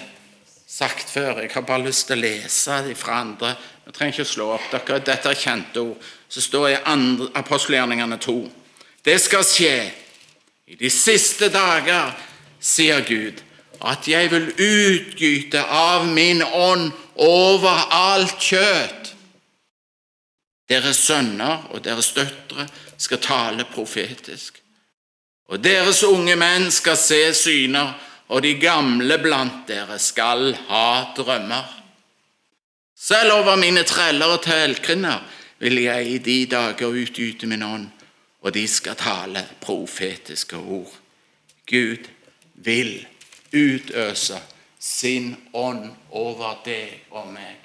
sagt 0.74 1.10
før. 1.10 1.42
Jeg 1.42 1.52
har 1.54 1.62
bare 1.62 1.86
lyst 1.86 2.08
til 2.10 2.18
å 2.18 2.24
lese 2.24 2.82
det 2.88 2.98
fra 2.98 3.22
andre 3.22 3.56
Jeg 3.84 3.94
trenger 3.94 4.14
ikke 4.14 4.24
å 4.24 4.32
slå 4.32 4.46
opp. 4.56 4.68
Dere, 4.72 5.00
dette 5.04 5.30
er 5.30 5.40
kjente 5.40 5.82
ord. 5.82 6.12
Så 6.32 6.42
står 6.42 6.70
i 6.72 6.78
apostelgjerningene 7.36 8.18
2. 8.18 8.36
Det 9.04 9.18
skal 9.20 9.44
skje 9.44 9.76
i 10.72 10.78
de 10.80 10.90
siste 10.90 11.50
dager, 11.52 12.14
sier 12.64 13.04
Gud, 13.04 13.42
at 13.84 14.08
jeg 14.08 14.32
vil 14.32 14.48
utgyte 14.56 15.66
av 15.68 16.08
min 16.08 16.40
ånd 16.42 16.94
over 17.20 17.84
alt 17.92 18.40
kjøtt. 18.40 19.12
Deres 20.72 21.04
sønner 21.04 21.68
og 21.76 21.84
deres 21.84 22.14
døtre 22.16 22.70
skal 22.96 23.20
tale 23.20 23.68
profetisk. 23.68 24.62
Og 25.52 25.60
deres 25.60 26.00
unge 26.08 26.40
menn 26.40 26.72
skal 26.72 26.96
se 26.98 27.20
syner, 27.36 27.92
og 28.34 28.42
de 28.42 28.56
gamle 28.58 29.20
blant 29.22 29.68
dere 29.70 30.00
skal 30.02 30.56
ha 30.68 31.14
drømmer. 31.14 31.66
Selv 32.98 33.36
over 33.36 33.60
mine 33.62 33.84
treller 33.86 34.34
og 34.34 34.42
telkrinner 34.42 35.22
vil 35.62 35.78
jeg 35.84 36.08
i 36.10 36.18
de 36.18 36.38
dager 36.50 36.96
utgyte 36.98 37.46
min 37.48 37.64
ånd, 37.64 37.90
og 38.42 38.56
de 38.56 38.64
skal 38.68 38.98
tale 38.98 39.44
profetiske 39.62 40.58
ord. 40.58 40.96
Gud 41.70 42.10
vil 42.66 42.96
utøse 43.54 44.40
sin 44.80 45.36
ånd 45.54 45.92
over 46.10 46.58
deg 46.66 47.04
og 47.12 47.30
meg. 47.36 47.60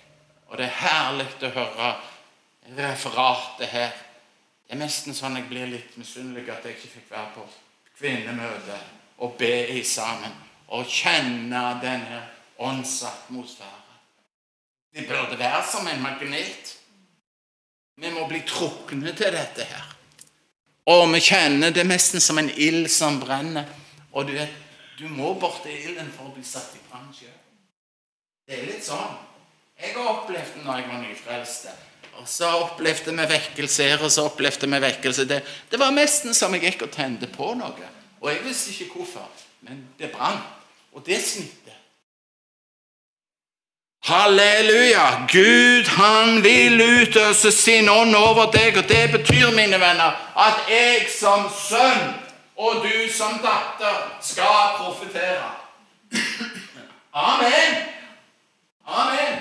Og 0.52 0.61
det 0.61 0.66
er 0.68 0.76
herlig 0.83 1.31
å 1.48 1.52
høre 1.54 1.88
referatet 2.76 3.72
her. 3.72 3.96
Det 4.66 4.76
er 4.76 4.83
nesten 4.83 5.16
sånn 5.16 5.40
jeg 5.40 5.48
blir 5.48 5.72
litt 5.72 5.96
misunnelig 5.96 6.44
at 6.52 6.68
jeg 6.68 6.76
ikke 6.76 6.92
fikk 6.98 7.09
være 7.14 7.33
på 7.38 7.46
kvinnemøte 8.02 8.76
og 9.24 9.35
be 9.40 9.54
i 9.72 9.81
sammen 9.83 10.37
og 10.68 10.87
kjenne 10.87 11.62
denne 11.83 12.22
åndsatmosfæren. 12.59 13.74
Det 14.94 15.07
burde 15.09 15.38
være 15.38 15.62
som 15.70 15.88
en 15.88 16.02
magnet. 16.02 16.74
Vi 17.96 18.11
må 18.11 18.26
bli 18.28 18.42
trukne 18.46 19.12
til 19.12 19.33
dette 19.33 19.64
her. 19.64 19.94
Og 20.88 21.04
vi 21.12 21.20
kjenner 21.20 21.70
det 21.74 21.85
nesten 21.87 22.20
som 22.20 22.38
en 22.40 22.50
ild 22.50 22.88
som 22.90 23.20
brenner. 23.20 23.68
Og 24.12 24.26
du 24.26 24.33
vet, 24.33 24.54
du 24.98 25.09
må 25.09 25.35
bort 25.35 25.61
til 25.62 25.76
ilden 25.76 26.09
for 26.14 26.31
å 26.31 26.35
bli 26.35 26.44
satt 26.46 26.74
i 26.74 26.83
brann 26.88 27.11
sjøl. 27.14 27.35
Det 28.48 28.57
er 28.57 28.70
litt 28.70 28.87
sånn. 28.87 29.18
Jeg 29.78 29.92
har 29.94 30.09
opplevd 30.11 30.57
det 30.57 30.64
når 30.64 30.81
jeg 30.81 30.88
var 30.88 31.02
nyfrelst. 31.04 31.68
Og 32.18 32.26
så 32.26 32.48
opplevde 32.64 33.12
vi 33.14 33.26
vekkelse 33.31 33.85
her, 33.92 34.02
og 34.02 34.11
så 34.11 34.24
opplevde 34.26 34.66
vi 34.66 34.81
vekkelse 34.83 35.26
der. 35.28 35.57
Det 35.70 35.78
var 35.78 35.94
nesten 35.94 36.35
som 36.35 36.54
jeg 36.57 36.64
gikk 36.64 36.88
og 36.88 36.94
tente 36.96 37.28
på 37.31 37.52
noe. 37.61 37.90
Og 38.18 38.31
jeg 38.33 38.42
visste 38.42 38.72
ikke 38.74 38.96
hvorfor, 38.96 39.28
men 39.68 39.85
det 40.00 40.11
brant. 40.14 40.58
Og 40.92 41.07
det 41.07 41.22
smitter. 41.24 41.77
Halleluja! 44.09 45.27
Gud, 45.33 45.85
han 45.85 46.42
vil 46.42 46.81
utøse 46.81 47.53
sin 47.53 47.88
ånd 47.88 48.14
over 48.16 48.51
deg, 48.51 48.77
og 48.77 48.88
det 48.88 49.11
betyr, 49.12 49.51
mine 49.51 49.81
venner, 49.81 50.16
at 50.37 50.70
jeg 50.70 51.09
som 51.12 51.51
sønn 51.53 52.14
og 52.57 52.81
du 52.83 53.12
som 53.12 53.37
datter 53.42 54.18
skal 54.24 54.79
profetere. 54.79 55.51
Amen! 57.12 57.77
Amen! 58.87 59.38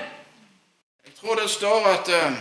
Jeg 1.06 1.16
tror 1.22 1.36
det 1.36 1.50
står 1.50 1.88
at 1.88 2.14
uh, 2.14 2.38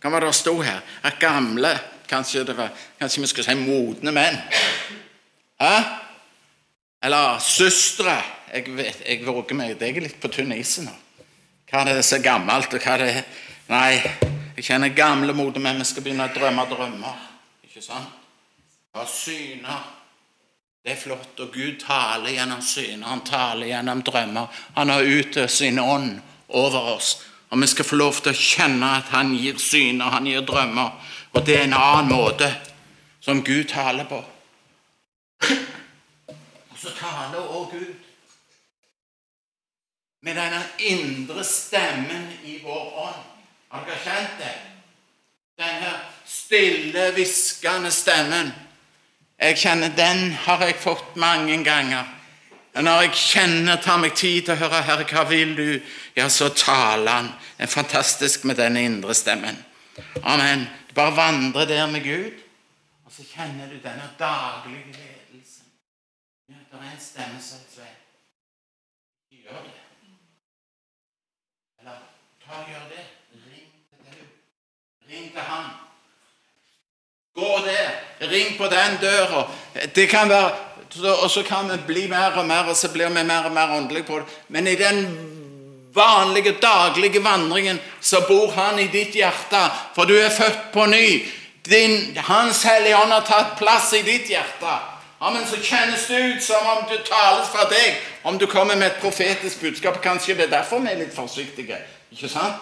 hva 0.00 0.10
var 0.10 0.22
det 0.22 0.32
det 0.32 0.38
sto 0.38 0.60
her? 0.62 0.80
At 1.02 1.20
gamle 1.20 1.76
Kanskje, 2.08 2.56
var, 2.56 2.70
kanskje 2.98 3.20
vi 3.20 3.26
skulle 3.26 3.44
si 3.44 3.54
modne 3.54 4.12
menn? 4.16 4.38
Hæ? 5.60 5.74
Eller 7.02 7.38
søstre. 7.38 8.16
Jeg, 8.54 8.64
vet, 8.76 9.02
jeg 9.04 9.26
våger 9.26 9.54
meg 9.54 9.74
Det 9.78 9.90
er 9.90 10.00
litt 10.00 10.20
på 10.20 10.30
tynn 10.32 10.54
is 10.56 10.78
nå. 10.80 10.94
Hva 11.68 11.82
er 11.82 11.98
det 11.98 12.04
som 12.06 12.16
er 12.16 12.24
gammelt, 12.24 12.72
og 12.72 12.80
hva 12.80 12.94
er 12.96 13.04
det 13.04 13.24
Nei, 13.68 13.98
jeg 14.56 14.64
kjenner 14.64 14.94
gamle 14.96 15.34
modne 15.36 15.60
menn. 15.60 15.82
Vi 15.82 15.90
skal 15.90 16.06
begynne 16.06 16.24
å 16.24 16.32
drømme 16.32 16.64
drømmer. 16.70 17.18
Ikke 17.68 17.82
sant? 17.84 18.14
Ha 18.96 19.04
syner. 19.04 19.82
Det 20.80 20.94
er 20.94 21.00
flott. 21.02 21.34
Og 21.44 21.52
Gud 21.52 21.76
taler 21.82 22.32
gjennom 22.32 22.62
syner. 22.64 23.04
Han 23.10 23.20
taler 23.28 23.68
gjennom 23.68 24.00
drømmer. 24.02 24.48
Han 24.78 24.94
har 24.94 25.04
utøst 25.04 25.60
sin 25.60 25.78
ånd 25.78 26.16
over 26.48 26.94
oss. 26.94 27.18
Og 27.52 27.60
vi 27.60 27.68
skal 27.68 27.84
få 27.84 28.00
lov 28.00 28.22
til 28.22 28.32
å 28.32 28.40
kjenne 28.40 28.88
at 29.02 29.12
han 29.12 29.34
gir 29.36 29.60
syner, 29.60 30.10
han 30.16 30.26
gir 30.28 30.42
drømmer. 30.48 30.96
Og 31.36 31.44
det 31.44 31.58
er 31.58 31.68
en 31.68 31.76
annen 31.76 32.10
måte 32.12 32.48
som 33.20 33.44
Gud 33.44 33.68
taler 33.68 34.08
på. 34.08 34.22
Og 36.78 36.82
så 36.82 36.94
taler 37.00 37.38
også 37.38 37.70
Gud 37.70 37.94
med 40.22 40.34
denne 40.34 40.62
indre 40.78 41.44
stemmen 41.44 42.28
i 42.44 42.60
vår 42.62 42.92
ånd. 43.02 43.24
Har 43.72 43.82
dere 43.86 43.98
kjent 44.04 44.36
det? 44.38 44.52
Denne 45.58 45.90
stille, 46.26 47.08
hviskende 47.16 47.90
stemmen. 47.90 48.52
Jeg 49.38 49.58
kjenner 49.58 49.88
Den 49.88 50.32
har 50.32 50.62
jeg 50.62 50.78
fått 50.78 51.16
mange 51.16 51.64
ganger. 51.64 52.06
Når 52.74 53.02
jeg 53.02 53.14
kjenner, 53.14 53.82
tar 53.82 53.98
meg 53.98 54.14
tid 54.14 54.44
til 54.44 54.54
å 54.54 54.62
høre 54.62 54.82
'Herre, 54.82 55.04
hva 55.04 55.28
vil 55.28 55.56
du?' 55.56 55.82
Ja, 56.16 56.28
så 56.28 56.48
taler 56.48 57.12
han. 57.12 57.34
Det 57.56 57.62
er 57.62 57.66
fantastisk 57.66 58.44
med 58.44 58.56
denne 58.56 58.82
indre 58.82 59.14
stemmen. 59.14 59.64
Amen. 60.22 60.68
Du 60.88 60.94
bare 60.94 61.16
vandrer 61.16 61.64
der 61.64 61.86
med 61.86 62.02
Gud, 62.02 62.32
og 63.04 63.12
så 63.12 63.22
kjenner 63.34 63.66
du 63.66 63.78
denne 63.82 64.10
daglige 64.18 65.17
er 66.82 66.92
en 66.92 67.00
stemme 67.00 67.40
som 67.42 67.58
sier 67.74 67.94
'Gjør 69.30 69.60
det'. 69.66 69.84
Eller 71.80 71.96
ta 72.44 72.52
og 72.62 72.68
gjør 72.68 72.86
det. 72.94 73.04
Ring 73.48 73.68
til 73.90 74.12
du. 74.18 74.24
Ring 75.10 75.32
til 75.32 75.40
Han. 75.40 75.64
Gå 77.34 77.50
der. 77.66 77.90
Ring 78.20 78.58
på 78.58 78.64
den 78.64 78.98
døra. 79.00 79.50
Det 79.94 80.08
kan 80.08 80.28
være 80.28 80.68
og 81.22 81.30
så 81.30 81.42
kan 81.42 81.70
vi 81.70 81.76
bli 81.86 82.06
mer 82.08 82.32
og 82.36 82.46
mer, 82.46 82.68
og 82.68 82.76
så 82.76 82.88
blir 82.88 83.08
vi 83.08 83.22
mer 83.22 83.44
og 83.44 83.52
mer 83.52 83.76
åndelige 83.76 84.06
på 84.08 84.18
det. 84.18 84.24
Men 84.48 84.66
i 84.66 84.74
den 84.74 85.28
vanlige, 85.94 86.52
daglige 86.62 87.24
vandringen 87.24 87.80
så 88.00 88.24
bor 88.28 88.50
Han 88.50 88.78
i 88.78 88.86
ditt 88.86 89.14
hjerte, 89.14 89.70
for 89.94 90.04
du 90.04 90.14
er 90.16 90.30
født 90.30 90.72
på 90.72 90.86
ny. 90.86 91.26
Din, 91.70 92.16
hans 92.16 92.62
Hellige 92.62 92.96
Ånd 92.96 93.12
har 93.12 93.26
tatt 93.26 93.58
plass 93.58 93.92
i 93.92 94.02
ditt 94.02 94.28
hjerte. 94.28 94.97
Amen, 95.20 95.46
Så 95.46 95.56
kjennes 95.56 96.06
det 96.06 96.18
ut 96.18 96.42
som 96.42 96.66
om 96.66 96.84
du 96.90 96.96
tales 97.02 97.48
fra 97.50 97.64
deg, 97.70 97.96
om 98.22 98.38
du 98.38 98.46
kommer 98.46 98.76
med 98.76 98.86
et 98.86 99.00
profetisk 99.02 99.60
budskap. 99.60 100.02
Kanskje 100.02 100.34
det 100.34 100.44
er 100.46 100.50
derfor 100.58 100.78
vi 100.78 100.92
er 100.92 100.98
litt 100.98 101.14
forsiktige. 101.14 101.76
ikke 102.12 102.28
sant? 102.28 102.54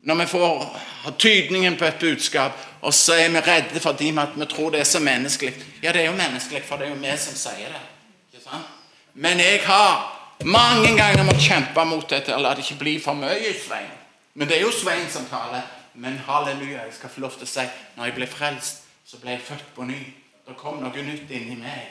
Når 0.00 0.14
vi 0.14 0.26
får 0.26 0.80
tydningen 1.18 1.76
på 1.76 1.84
et 1.84 1.98
budskap, 2.00 2.52
og 2.82 2.94
så 2.94 3.12
er 3.12 3.28
vi 3.28 3.40
redde 3.40 3.80
fordi 3.80 4.10
vi 4.10 4.46
tror 4.46 4.70
det 4.70 4.80
er 4.80 4.84
så 4.84 5.00
menneskelig. 5.00 5.54
Ja, 5.82 5.92
det 5.92 6.00
er 6.00 6.06
jo 6.06 6.12
menneskelig, 6.12 6.62
for 6.64 6.76
det 6.76 6.86
er 6.86 6.90
jo 6.90 7.00
vi 7.00 7.16
som 7.18 7.34
sier 7.34 7.68
det. 7.72 7.82
Ikke 8.32 8.44
sant? 8.44 8.66
Men 9.14 9.38
jeg 9.38 9.60
har 9.64 10.20
mange 10.44 10.96
ganger 10.96 11.22
måttet 11.22 11.42
kjempe 11.42 11.84
mot 11.84 12.10
dette. 12.10 12.36
La 12.38 12.54
det 12.54 12.58
ikke 12.66 12.78
bli 12.78 12.98
for 13.02 13.14
mye 13.14 13.54
Svein. 13.66 13.90
Men 14.34 14.48
det 14.48 14.58
er 14.58 14.62
jo 14.62 14.70
Svein 14.70 15.10
som 15.10 15.26
taler. 15.30 15.62
Men 15.94 16.18
halleluja, 16.26 16.84
jeg 16.84 16.92
skal 16.92 17.10
få 17.10 17.20
lov 17.20 17.30
til 17.38 17.46
å 17.46 17.50
si 17.50 17.66
når 17.96 18.04
jeg 18.04 18.14
ble 18.14 18.26
frelst, 18.26 18.82
så 19.06 19.18
ble 19.22 19.30
jeg 19.30 19.46
født 19.46 19.74
på 19.76 19.86
ny. 19.86 20.00
Det 20.44 20.56
kom 20.60 20.80
noe 20.82 21.04
nytt 21.06 21.30
inni 21.32 21.56
meg. 21.60 21.88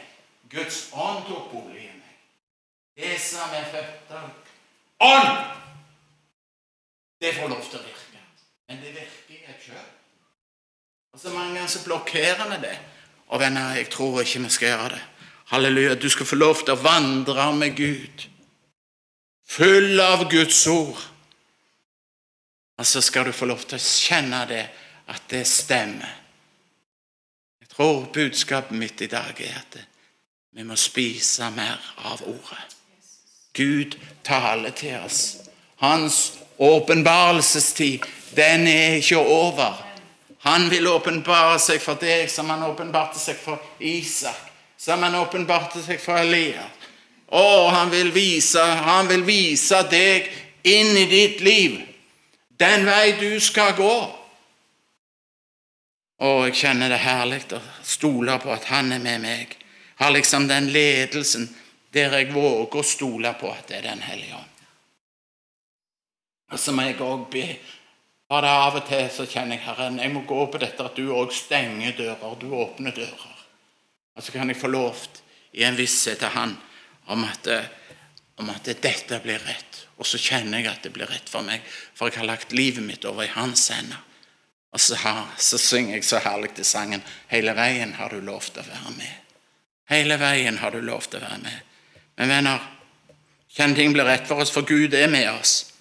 Guds 0.50 0.89
ånd 0.94 1.26
tok 1.28 1.50
bolig 1.52 1.88
i 1.88 1.89
meg. 1.89 2.18
Det 3.00 3.16
som 3.22 3.54
er 3.58 3.66
født 3.74 4.12
av 4.13 4.30
ånd, 5.04 5.39
det 7.24 7.32
får 7.34 7.50
lov 7.50 7.63
til 7.66 7.80
å 7.80 7.86
virke. 7.86 8.22
Men 8.70 8.82
det 8.84 8.94
virker 8.94 9.39
i 9.39 9.48
et 9.50 9.66
sjøl. 9.66 9.89
Og 11.13 11.22
så 11.22 11.32
mange 11.34 11.56
ganger 11.56 11.72
så 11.72 11.82
blokkerer 11.86 12.52
vi 12.52 12.60
det. 12.68 12.76
Og 13.34 13.42
venner, 13.42 13.76
jeg 13.78 13.89
tror 13.94 14.22
ikke 14.22 14.44
vi 14.44 14.54
skal 14.54 14.70
gjøre 14.70 14.92
det. 14.96 15.02
Halleluja. 15.54 15.96
Du 15.96 16.10
skal 16.10 16.26
få 16.26 16.38
lov 16.38 16.62
til 16.62 16.74
å 16.74 16.82
vandre 16.82 17.48
med 17.58 17.76
Gud. 17.78 18.28
Full 19.54 20.02
av 20.02 20.26
Guds 20.32 20.62
ord. 20.68 21.02
Og 22.78 22.86
så 22.89 23.02
skal 23.06 23.30
du 23.30 23.36
få 23.36 23.46
lov 23.50 23.66
til 23.68 23.78
å 23.78 23.84
kjenne 23.84 24.42
det, 24.50 24.63
at 25.13 25.26
det 25.30 25.44
stemmer. 25.48 26.23
Tror 27.76 28.06
budskapet 28.14 28.78
mitt 28.78 29.02
i 29.02 29.08
dag 29.08 29.34
er 29.42 29.56
at 29.58 29.78
vi 30.54 30.64
må 30.64 30.76
spise 30.78 31.50
mer 31.56 31.82
av 32.06 32.22
ordet. 32.22 32.76
Gud 33.54 33.98
taler 34.24 34.70
til 34.78 35.00
oss. 35.02 35.22
Hans 35.82 36.34
åpenbarelsestid 36.58 38.06
den 38.36 38.68
er 38.68 39.00
ikke 39.00 39.18
over. 39.18 39.74
Han 40.46 40.70
vil 40.70 40.88
åpenbare 40.88 41.58
seg 41.62 41.82
for 41.82 41.98
deg 41.98 42.30
som 42.30 42.50
han 42.52 42.66
åpenbarte 42.68 43.20
seg 43.20 43.38
for 43.40 43.62
Isak, 43.80 44.38
som 44.78 45.02
han 45.06 45.16
åpenbarte 45.16 45.82
seg 45.82 46.02
for 46.02 46.20
Elia. 46.20 46.66
Å, 47.34 47.70
han 47.74 47.90
vil 47.90 48.12
vise, 48.14 48.62
han 48.62 49.08
vil 49.10 49.24
vise 49.26 49.80
deg 49.90 50.28
inn 50.68 50.98
i 50.98 51.06
ditt 51.10 51.42
liv, 51.42 51.80
den 52.62 52.86
vei 52.86 53.16
du 53.18 53.40
skal 53.42 53.74
gå. 53.78 53.96
Å, 56.24 56.30
jeg 56.48 56.56
kjenner 56.56 56.94
det 56.94 57.02
herlig 57.04 57.42
å 57.52 57.60
stole 57.84 58.38
på 58.40 58.54
at 58.54 58.70
han 58.72 58.94
er 58.96 59.02
med 59.04 59.24
meg. 59.26 59.58
Har 60.00 60.14
liksom 60.16 60.48
den 60.48 60.70
ledelsen 60.72 61.50
der 61.94 62.16
jeg 62.18 62.32
våger 62.34 62.80
å 62.80 62.88
stole 62.88 63.34
på 63.40 63.52
at 63.52 63.68
det 63.70 63.82
er 63.82 63.90
Den 63.92 64.02
hellige 64.02 64.38
ånd. 64.40 64.50
Og 66.54 66.62
så 66.62 66.72
må 66.72 66.86
jeg 66.86 67.02
òg 67.02 67.28
be 67.34 67.48
bare 68.30 68.50
av 68.50 68.80
og 68.80 68.86
til 68.88 69.10
så 69.14 69.26
kjenner 69.30 69.58
jeg 69.58 69.66
Herren, 69.68 70.00
jeg 70.02 70.10
må 70.14 70.24
gå 70.26 70.46
på 70.50 70.62
dette 70.62 70.86
at 70.86 70.96
du 70.98 71.12
òg 71.14 71.34
stenger 71.36 71.94
dører, 71.98 72.38
du 72.40 72.48
åpner 72.56 72.96
dører. 72.96 73.36
Og 74.16 74.24
så 74.26 74.34
kan 74.34 74.50
jeg 74.50 74.58
få 74.58 74.72
lovt 74.72 75.22
i 75.54 75.66
en 75.68 75.78
visshet 75.78 76.22
til 76.22 76.34
Han 76.34 76.56
om 77.14 77.26
at, 77.28 77.50
om 78.42 78.50
at 78.50 78.72
dette 78.82 79.20
blir 79.22 79.42
rett. 79.44 79.84
Og 80.00 80.08
så 80.08 80.18
kjenner 80.18 80.64
jeg 80.64 80.72
at 80.72 80.88
det 80.88 80.94
blir 80.96 81.10
rett 81.10 81.30
for 81.30 81.46
meg, 81.46 81.62
for 81.94 82.10
jeg 82.10 82.22
har 82.22 82.32
lagt 82.32 82.56
livet 82.56 82.86
mitt 82.86 83.06
over 83.06 83.28
i 83.28 83.34
hans 83.36 83.68
hender. 83.74 84.02
Og 84.74 84.82
så, 84.82 84.96
har, 84.96 85.28
så 85.38 85.58
synger 85.62 85.96
jeg 85.96 86.06
så 86.06 86.20
herlig 86.20 86.56
til 86.58 86.66
sangen 86.66 87.04
'Hele 87.30 87.54
veien 87.56 87.94
har 87.94 88.10
du 88.10 88.20
lov 88.20 88.42
til 88.42 88.64
å 88.64 88.70
være 88.70 88.94
med'. 88.98 89.20
Hele 89.90 90.18
veien 90.20 90.58
har 90.58 90.72
du 90.72 90.82
lov 90.82 91.02
til 91.02 91.20
å 91.20 91.28
være 91.28 91.38
med. 91.44 91.60
Men 92.18 92.30
venner, 92.30 92.60
kjenn 93.50 93.76
ting 93.76 93.94
blir 93.94 94.06
rett 94.06 94.28
for 94.28 94.42
oss, 94.42 94.52
for 94.52 94.66
Gud 94.66 94.94
er 94.94 95.08
med 95.08 95.30
oss. 95.30 95.74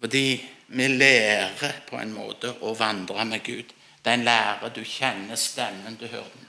Fordi 0.00 0.44
vi 0.66 0.88
lærer 0.88 1.80
på 1.88 1.98
en 1.98 2.12
måte 2.14 2.54
å 2.60 2.74
vandre 2.74 3.24
med 3.24 3.42
Gud. 3.42 3.74
Det 4.04 4.10
er 4.10 4.18
en 4.18 4.24
lære. 4.24 4.70
Du 4.74 4.84
kjenner 4.84 5.36
stemmen, 5.36 5.96
du 6.00 6.06
hører 6.06 6.30
den. 6.34 6.48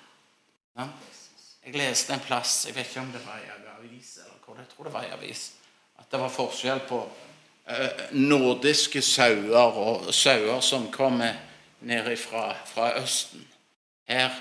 Ja? 0.78 0.88
Jeg 1.65 1.75
leste 1.80 2.13
en 2.13 2.21
plass, 2.21 2.65
jeg 2.67 2.75
vet 2.75 2.89
ikke 2.89 3.01
om 3.01 3.12
det 3.13 3.21
var 3.25 3.39
i 3.41 3.49
avis, 3.80 4.17
eller 4.21 4.38
hvor 4.45 4.58
jeg 4.60 4.67
tror 4.69 4.86
det 4.86 4.93
var 4.93 5.06
i 5.08 5.13
avis, 5.15 5.47
at 5.97 6.12
det 6.12 6.19
var 6.21 6.30
forskjell 6.30 6.82
på 6.86 6.99
uh, 7.71 8.04
nordiske 8.12 9.01
sauer 9.01 9.80
og 9.82 10.13
sauer 10.13 10.62
som 10.62 10.91
kommer 10.93 11.34
ned 11.81 12.17
fra, 12.17 12.53
fra 12.65 12.91
Østen. 13.01 13.47
Her 14.07 14.31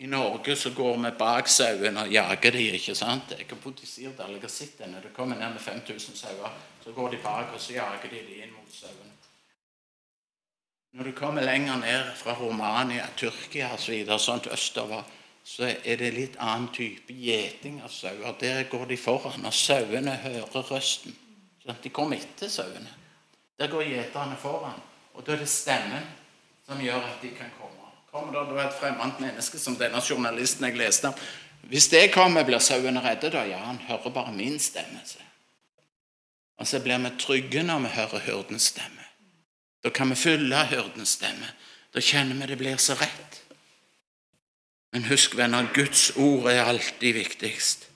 i 0.00 0.06
Norge 0.06 0.56
så 0.56 0.70
går 0.76 0.96
vi 0.96 1.10
bak 1.18 1.48
sauene 1.48 2.06
og 2.06 2.12
jager 2.12 2.54
de, 2.56 2.64
ikke 2.78 2.94
sant? 2.96 3.34
Jeg 3.36 3.46
har 3.50 3.58
bodd 3.60 3.82
i 3.82 3.86
Sirdal, 3.86 4.32
jeg 4.32 4.40
har 4.40 4.52
sett 4.52 4.78
det. 4.78 4.88
Når 4.88 5.08
det 5.08 5.14
kommer 5.16 5.36
ned 5.36 5.52
med 5.52 5.60
5000 5.60 6.16
sauer, 6.16 6.54
så 6.84 6.92
går 6.96 7.10
de 7.10 7.18
bak, 7.22 7.52
og 7.54 7.60
så 7.60 7.74
jager 7.76 8.08
de 8.10 8.22
de 8.28 8.42
inn 8.42 8.54
mot 8.54 8.72
sauene. 8.72 9.16
Når 10.92 11.04
du 11.04 11.12
kommer 11.12 11.42
lenger 11.42 11.76
ned 11.78 12.14
fra 12.16 12.34
Romania, 12.34 13.06
Tyrkia 13.16 13.74
osv., 13.76 14.06
så 14.06 14.18
sånn 14.18 14.48
østover, 14.50 15.04
så 15.44 15.68
er 15.68 16.00
det 16.00 16.14
litt 16.14 16.38
annen 16.40 16.70
type 16.74 17.12
gjeting 17.14 17.78
av 17.84 17.92
sauer. 17.92 18.32
Der 18.40 18.64
går 18.72 18.88
de 18.90 18.96
foran, 18.96 19.44
og 19.46 19.54
sauene 19.54 20.16
hører 20.24 20.72
røsten. 20.72 21.14
Sånn, 21.60 21.78
de 21.82 21.92
kommer 21.92 22.16
etter 22.16 22.48
sauene. 22.48 22.96
Der 23.60 23.68
går 23.68 23.84
gjeterne 23.84 24.40
foran, 24.40 24.80
og 25.12 25.24
da 25.26 25.36
er 25.36 25.44
det 25.44 25.52
stemmen 25.52 26.08
som 26.70 26.82
gjør 26.82 27.02
at 27.02 27.22
de 27.22 27.32
kan 27.34 27.50
komme. 27.58 27.88
Kommer 28.10 28.34
det 28.34 28.62
et 28.62 28.76
fremmed 28.78 29.18
menneske 29.22 29.58
som 29.58 29.76
denne 29.78 29.98
journalisten 30.02 30.66
jeg 30.68 30.78
leste 30.78 31.10
om 31.10 31.14
Hvis 31.70 31.88
det 31.92 32.12
kommer, 32.14 32.44
blir 32.44 32.58
sauene 32.58 33.02
redde 33.04 33.30
da? 33.30 33.42
Ja, 33.44 33.58
han 33.58 33.78
hører 33.88 34.10
bare 34.10 34.32
min 34.32 34.58
stemme. 34.58 35.02
Og 36.58 36.66
så 36.66 36.80
blir 36.80 36.98
vi 36.98 37.10
trygge 37.18 37.62
når 37.62 37.78
vi 37.78 37.88
hører 37.94 38.22
hyrdens 38.26 38.70
stemme. 38.72 39.04
Da 39.84 39.90
kan 39.90 40.10
vi 40.10 40.16
fylle 40.16 40.64
hyrdens 40.70 41.16
stemme. 41.18 41.46
Da 41.94 42.00
kjenner 42.00 42.34
vi 42.34 42.46
det 42.46 42.58
blir 42.58 42.76
så 42.76 42.94
rett. 42.94 43.42
Men 44.92 45.04
husk, 45.04 45.36
venner, 45.36 45.68
Guds 45.74 46.10
ord 46.16 46.50
er 46.50 46.64
alltid 46.64 47.14
viktigst. 47.14 47.88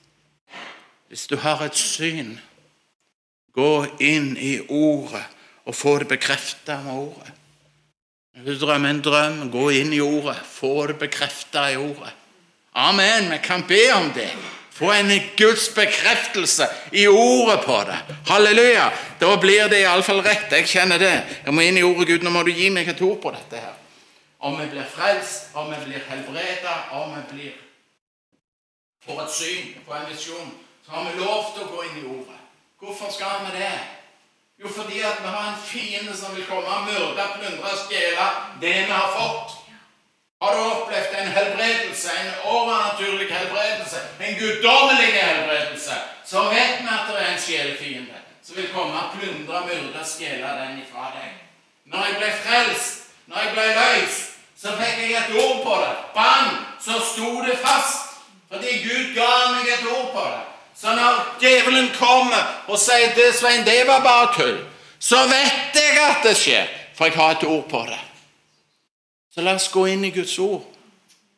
Hvis 1.07 1.27
du 1.27 1.35
har 1.35 1.63
et 1.63 1.75
syn, 1.75 2.37
gå 3.51 3.85
inn 3.99 4.37
i 4.37 4.59
ordet 4.69 5.25
og 5.65 5.75
få 5.75 5.99
det 5.99 6.07
bekreftet 6.07 6.83
med 6.85 6.93
ordet. 6.93 7.33
Hvis 8.35 8.59
du 8.59 8.65
drømmer 8.65 8.89
en 8.89 9.01
drøm, 9.01 9.37
gå 9.51 9.69
inn 9.79 9.93
i 9.95 10.01
ordet, 10.03 10.35
få 10.43 10.87
det 10.89 10.97
bekreftet 10.99 11.71
i 11.71 11.77
ordet. 11.79 12.11
Amen. 12.75 13.31
Vi 13.31 13.37
kan 13.43 13.63
be 13.67 13.93
om 13.95 14.11
det. 14.15 14.29
Få 14.75 14.91
en 14.91 15.11
Guds 15.37 15.69
bekreftelse 15.75 16.67
i 16.91 17.07
ordet 17.07 17.61
på 17.63 17.77
det. 17.87 17.95
Halleluja! 18.27 18.89
Da 19.21 19.37
blir 19.39 19.69
det 19.71 19.85
iallfall 19.85 20.19
rett. 20.19 20.51
Jeg 20.51 20.67
kjenner 20.67 20.99
det. 20.99 21.13
Jeg 21.45 21.55
må 21.55 21.63
inn 21.63 21.79
i 21.79 21.83
ordet, 21.87 22.09
Gud. 22.09 22.27
Nå 22.27 22.33
må 22.35 22.43
du 22.43 22.51
gi 22.51 22.67
meg 22.75 22.91
et 22.91 23.01
ord 23.07 23.21
på 23.23 23.31
dette 23.31 23.61
her. 23.63 23.77
Om 24.43 24.59
vi 24.59 24.67
blir 24.73 24.83
frelst, 24.83 25.55
om 25.55 25.71
vi 25.71 25.79
blir 25.85 26.03
helbreda, 26.09 26.75
om 26.99 27.15
vi 27.15 27.23
blir 27.31 27.53
får 29.05 29.21
et 29.23 29.31
syn, 29.31 29.67
får 29.85 29.95
en 29.95 30.09
visjon, 30.11 30.51
så 30.85 30.91
har 30.91 31.07
vi 31.07 31.19
lov 31.23 31.53
til 31.53 31.63
å 31.63 31.71
gå 31.71 31.83
inn 31.87 31.99
i 32.01 32.07
ordet. 32.17 32.39
Hvorfor 32.81 33.13
skal 33.13 33.45
vi 33.45 33.59
det? 33.59 33.75
Jo, 34.61 34.67
fordi 34.69 35.01
at 35.01 35.17
vi 35.21 35.27
har 35.27 35.47
en 35.47 35.63
fiende 35.65 36.17
som 36.17 36.35
vil 36.35 36.45
komme 36.45 36.67
og 36.67 36.85
myrde, 36.87 37.23
plyndre, 37.35 37.71
stjele 37.85 38.27
det 38.61 38.75
vi 38.87 38.91
har 38.91 39.09
fått. 39.19 39.55
Har 40.41 40.55
du 40.55 40.61
opplevd 40.63 41.15
en 41.19 41.27
helbredelse, 41.37 42.11
en 42.21 42.31
overnaturlig 42.43 43.27
helbredelse, 43.33 43.99
en 44.19 44.39
guddommelig 44.39 45.13
helbredelse, 45.13 45.95
så 46.25 46.43
vet 46.43 46.79
vi 46.81 46.87
at 46.97 47.07
det 47.09 47.21
er 47.21 47.33
en 47.33 47.41
sjelefiende 47.47 48.21
som 48.43 48.55
vil 48.55 48.69
komme 48.73 48.93
og 48.93 49.11
plyndre, 49.17 49.65
myrde 49.67 49.99
og 49.99 50.07
stjele 50.07 50.47
den 50.59 50.81
ifra 50.83 51.11
deg. 51.15 51.31
Når 51.85 52.05
jeg 52.05 52.17
ble 52.17 52.31
frelst, 52.45 53.05
når 53.25 53.37
jeg 53.43 53.53
ble 53.53 53.65
løst, 53.79 54.35
så 54.61 54.75
fikk 54.79 54.99
jeg 55.01 55.15
et 55.19 55.37
ord 55.43 55.63
på 55.63 55.77
det. 55.81 55.95
Bang! 56.15 56.51
Så 56.81 56.99
sto 57.13 57.31
det 57.41 57.57
fast. 57.57 58.13
Fordi 58.51 58.77
Gud 58.85 59.15
ga 59.15 59.31
meg 59.51 59.71
et 59.73 59.87
ord 59.97 60.11
på 60.13 60.25
det. 60.29 60.43
Så 60.75 60.95
når 60.95 61.21
djevelen 61.39 61.87
kommer 61.95 62.65
og 62.67 62.79
sier 62.79 63.13
det, 63.15 63.31
Svein, 63.35 63.63
det 63.65 63.85
var 63.87 64.03
bare 64.03 64.33
tull, 64.35 64.57
så 64.99 65.21
vet 65.29 65.77
jeg 65.79 66.01
at 66.03 66.25
det 66.25 66.35
skjer, 66.37 66.67
for 66.95 67.07
jeg 67.07 67.15
har 67.15 67.37
et 67.37 67.47
ord 67.47 67.63
på 67.69 67.83
det. 67.87 68.01
Så 69.31 69.43
la 69.43 69.55
oss 69.55 69.69
gå 69.71 69.85
inn 69.91 70.03
i 70.07 70.13
Guds 70.15 70.35
ord 70.39 70.63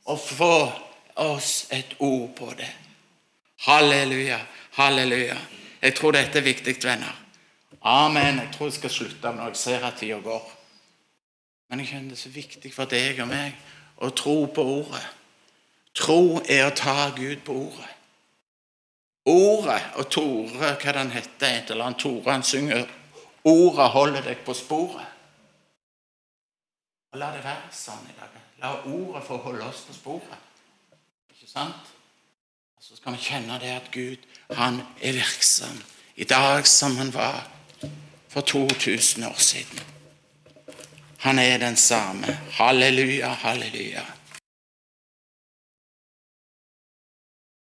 og 0.07 0.19
få 0.21 0.55
oss 1.21 1.67
et 1.73 1.95
ord 1.99 2.29
på 2.37 2.51
det. 2.57 2.69
Halleluja, 3.65 4.39
halleluja. 4.77 5.37
Jeg 5.81 5.95
tror 5.97 6.13
dette 6.13 6.37
er 6.39 6.45
viktig, 6.45 6.77
venner. 6.83 7.15
Amen. 7.81 8.39
Jeg 8.39 8.49
tror 8.53 8.69
jeg 8.69 8.77
skal 8.77 8.93
slutte 8.93 9.33
når 9.33 9.51
jeg 9.53 9.61
ser 9.61 9.85
at 9.85 9.97
tida 9.99 10.19
går. 10.21 10.45
Men 11.69 11.81
jeg 11.81 11.91
kjenner 11.91 12.13
det 12.13 12.21
så 12.21 12.29
viktig 12.29 12.73
for 12.73 12.89
deg 12.89 13.19
og 13.21 13.29
meg 13.29 13.57
å 14.01 14.09
tro 14.15 14.39
på 14.53 14.65
ordet. 14.77 15.03
Tro 15.97 16.39
er 16.45 16.67
å 16.67 16.75
ta 16.77 17.09
Gud 17.17 17.41
på 17.45 17.55
ordet. 17.67 17.96
Ordet 19.27 19.81
og 19.99 20.07
Tore, 20.09 20.73
hva 20.79 20.93
den 20.95 21.11
heter, 21.11 21.47
et 21.47 21.71
eller 21.73 21.89
annet 21.89 21.99
Tore, 21.99 22.31
han 22.31 22.43
synger 22.43 22.87
'Ordet 23.43 23.89
holder 23.89 24.21
deg 24.21 24.37
på 24.45 24.53
sporet'. 24.53 25.13
Og 27.11 27.19
la 27.19 27.31
det 27.31 27.43
være 27.43 27.71
sånn 27.71 28.07
i 28.09 28.15
dag. 28.19 28.33
La 28.61 28.73
ordet 28.85 29.23
få 29.23 29.37
holde 29.37 29.63
oss 29.63 29.85
på 29.87 29.93
sporet. 29.93 30.41
Ikke 31.31 31.47
sant? 31.49 31.93
Og 32.77 32.83
så 32.83 32.97
skal 32.97 33.15
vi 33.15 33.23
kjenne 33.29 33.59
det 33.61 33.71
at 33.75 33.91
Gud, 33.91 34.25
han 34.53 34.81
er 35.01 35.13
virksom 35.13 35.83
i 36.15 36.23
dag 36.23 36.67
som 36.67 36.97
han 36.97 37.13
var 37.13 37.47
for 38.29 38.41
2000 38.41 39.23
år 39.27 39.39
siden. 39.39 39.79
Han 41.25 41.39
er 41.39 41.57
den 41.57 41.75
samme. 41.75 42.37
Halleluja, 42.59 43.29
halleluja. 43.29 44.03